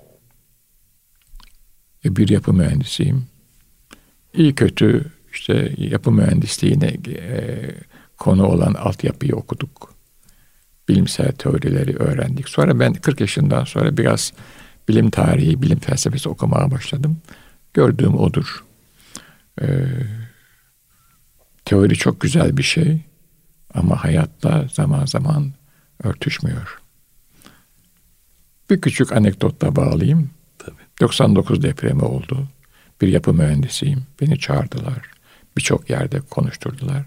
[2.06, 3.26] E, bir yapı mühendisiyim.
[4.34, 7.60] İyi kötü işte yapı mühendisliğine e,
[8.18, 9.92] konu olan altyapıyı okuduk.
[10.90, 12.50] bilimsel teorileri öğrendik.
[12.50, 14.34] Sonra ben 40 yaşından sonra biraz
[14.90, 17.18] bilim tarihi, bilim felsefesi okumaya başladım.
[17.74, 18.64] Gördüğüm odur.
[19.62, 19.86] Ee,
[21.66, 23.02] teori çok güzel bir şey
[23.74, 25.52] ama hayatta zaman zaman
[26.04, 26.82] örtüşmüyor.
[28.70, 30.30] Bir küçük anekdotla bağlayayım.
[30.58, 30.82] Tabii.
[31.02, 32.48] 99 depremi oldu.
[33.02, 34.04] Bir yapı mühendisiyim.
[34.22, 35.02] Beni çağırdılar.
[35.58, 37.04] Birçok yerde konuşturdular.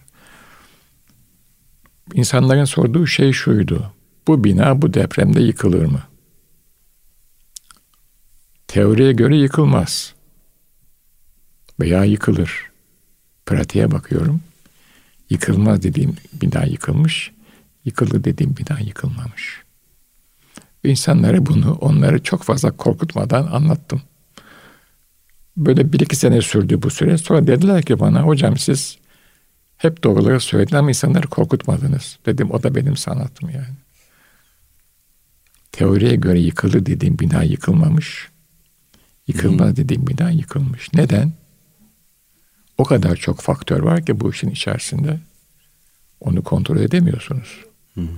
[2.15, 3.93] İnsanların sorduğu şey şuydu.
[4.27, 6.03] Bu bina bu depremde yıkılır mı?
[8.75, 10.15] Teoriye göre yıkılmaz.
[11.81, 12.71] Veya yıkılır.
[13.47, 14.41] Pratiğe bakıyorum.
[15.31, 17.33] Yıkılmaz dediğim bina yıkılmış.
[17.85, 19.63] Yıkıldı dediğim bina yıkılmamış.
[20.85, 24.03] İnsanlara bunu onları çok fazla korkutmadan anlattım.
[25.57, 27.19] Böyle bir iki sene sürdü bu süre.
[27.19, 28.99] Sonra dediler ki bana hocam siz
[29.77, 32.19] hep doğruları söylediniz ama insanları korkutmadınız.
[32.27, 33.77] Dedim o da benim sanatım yani.
[35.73, 38.34] Teoriye göre yıkıldı dediğim bina yıkılmamış.
[39.27, 39.77] Yıkılmaz hmm.
[39.77, 40.95] dediğim bina yıkılmış.
[40.95, 41.33] Neden?
[42.79, 45.21] O kadar çok faktör var ki bu işin içerisinde.
[46.21, 47.65] Onu kontrol edemiyorsunuz.
[47.95, 48.09] Hmm.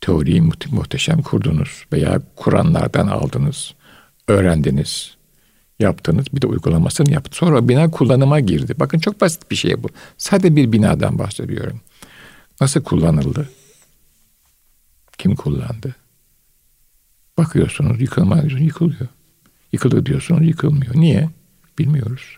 [0.00, 3.74] Teoriyi muhteşem kurdunuz veya kuranlardan aldınız,
[4.28, 5.16] öğrendiniz,
[5.78, 6.26] yaptınız.
[6.32, 7.36] Bir de uygulamasını yaptı.
[7.36, 8.74] Sonra bina kullanıma girdi.
[8.80, 9.88] Bakın çok basit bir şey bu.
[10.18, 11.80] Sadece bir binadan bahsediyorum.
[12.60, 13.48] Nasıl kullanıldı?
[15.18, 15.94] Kim kullandı?
[17.38, 19.08] Bakıyorsunuz yıkılmaz yıkılıyor.
[19.72, 20.96] Yıkılır diyorsunuz yıkılmıyor.
[20.96, 21.30] Niye?
[21.78, 22.36] Bilmiyoruz.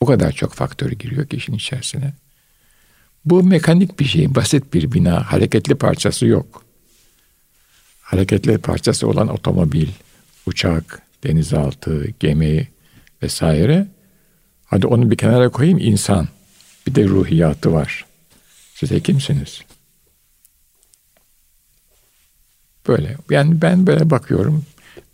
[0.00, 2.14] O kadar çok faktör giriyor ki işin içerisine.
[3.24, 6.64] Bu mekanik bir şey, basit bir bina, hareketli parçası yok.
[8.00, 9.88] Hareketli parçası olan otomobil,
[10.46, 12.68] uçak, denizaltı, gemi
[13.22, 13.86] vesaire.
[14.64, 16.28] Hadi onu bir kenara koyayım insan.
[16.86, 18.06] Bir de ruhiyatı var.
[18.74, 19.60] Siz kimsiniz?
[22.88, 23.16] Böyle.
[23.30, 24.64] Yani ben böyle bakıyorum.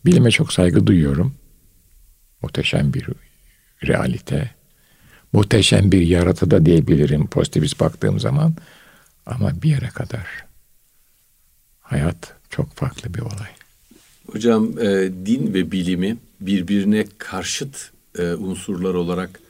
[0.05, 1.35] Bilime çok saygı duyuyorum.
[2.43, 3.07] Muhteşem bir
[3.87, 4.51] realite.
[5.33, 8.55] Muhteşem bir yaratıda diyebilirim pozitivist baktığım zaman.
[9.27, 10.27] Ama bir yere kadar.
[11.81, 13.51] Hayat çok farklı bir olay.
[14.27, 19.41] Hocam e, din ve bilimi birbirine karşıt e, unsurlar olarak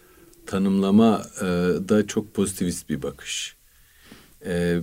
[0.47, 1.45] tanımlama e,
[1.89, 3.57] da çok pozitivist bir bakış.
[4.47, 4.81] E,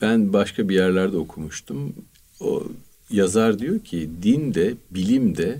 [0.00, 1.94] ben başka bir yerlerde okumuştum.
[2.40, 2.66] O
[3.10, 5.58] yazar diyor ki din de bilim de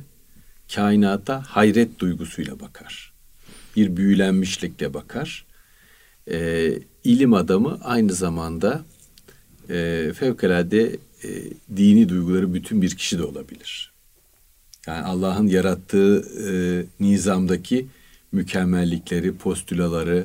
[0.74, 3.12] kainata hayret duygusuyla bakar.
[3.76, 5.46] Bir büyülenmişlikle bakar.
[6.30, 6.72] E,
[7.04, 8.84] ilim adamı aynı zamanda
[9.70, 11.28] e, fevkalade e,
[11.76, 13.92] dini duyguları bütün bir kişi de olabilir.
[14.86, 16.50] Yani Allah'ın yarattığı e,
[17.00, 17.86] nizamdaki
[18.32, 20.24] mükemmellikleri, postülaları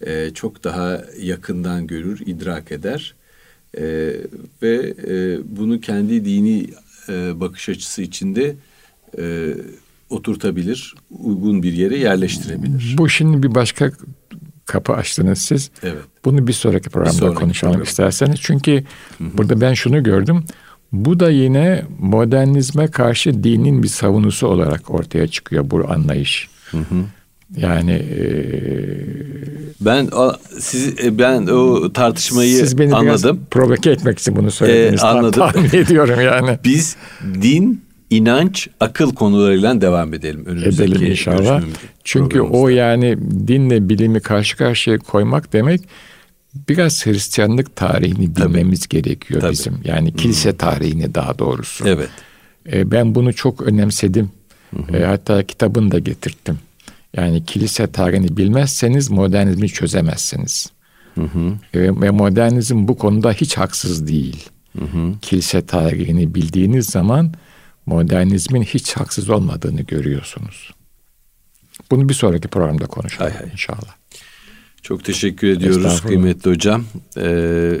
[0.00, 3.14] e, çok daha yakından görür, idrak eder
[3.76, 4.12] e,
[4.62, 6.66] ve e, bunu kendi dini
[7.08, 8.56] e, bakış açısı içinde
[9.18, 9.54] e,
[10.10, 12.94] oturtabilir, uygun bir yere yerleştirebilir.
[12.98, 13.90] Bu şimdi bir başka
[14.66, 15.70] kapı açtınız siz.
[15.82, 16.02] Evet.
[16.24, 17.88] Bunu bir sonraki programda bir sonraki konuşalım program.
[17.88, 18.40] isterseniz.
[18.40, 18.84] Çünkü
[19.18, 19.28] Hı-hı.
[19.34, 20.44] burada ben şunu gördüm.
[20.92, 26.48] Bu da yine modernizme karşı dinin bir savunusu olarak ortaya çıkıyor bu anlayış.
[26.70, 27.04] Hı hı.
[27.56, 28.24] Yani e,
[29.80, 33.40] ben o, siz e, ben o tartışmayı siz beni anladım.
[33.50, 35.02] Provoke etmek için bunu söylediniz.
[35.02, 35.40] E, anladım.
[35.40, 36.58] Tahmin ediyorum yani.
[36.64, 41.62] Biz din inanç, akıl konularıyla devam edelim önümüzdeki Edelim inşallah.
[42.04, 43.18] Çünkü o yani
[43.48, 45.80] dinle bilimi karşı karşıya koymak demek
[46.68, 49.02] biraz Hristiyanlık tarihini bilmemiz Tabii.
[49.02, 49.52] gerekiyor Tabii.
[49.52, 49.80] bizim.
[49.84, 50.58] Yani kilise hmm.
[50.58, 51.88] tarihini daha doğrusu.
[51.88, 52.08] Evet.
[52.72, 54.30] E, ben bunu çok önemsedim.
[54.76, 56.58] Hı E, hatta kitabını da getirttim.
[57.16, 60.72] Yani kilise tarihini bilmezseniz modernizmi çözemezsiniz.
[61.14, 61.54] Hı hı.
[61.74, 64.48] Ve modernizm bu konuda hiç haksız değil.
[64.78, 65.14] Hı hı.
[65.22, 67.34] Kilise tarihini bildiğiniz zaman
[67.86, 70.70] modernizmin hiç haksız olmadığını görüyorsunuz.
[71.90, 73.52] Bunu bir sonraki programda konuşalım hay hay.
[73.52, 73.96] inşallah.
[74.82, 76.84] Çok teşekkür ediyoruz kıymetli hocam.
[77.16, 77.80] Ee,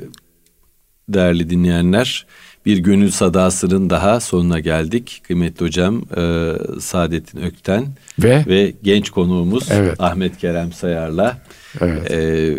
[1.08, 2.26] değerli dinleyenler
[2.68, 5.22] bir gönül sadasının daha sonuna geldik.
[5.26, 7.86] Kıymetli hocam e, Saadettin Ökten
[8.18, 10.00] ve, ve genç konuğumuz evet.
[10.00, 11.38] Ahmet Kerem Sayar'la
[11.80, 12.10] evet.
[12.10, 12.56] e,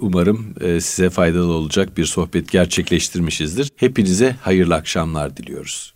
[0.00, 3.70] umarım e, size faydalı olacak bir sohbet gerçekleştirmişizdir.
[3.76, 5.94] Hepinize hayırlı akşamlar diliyoruz.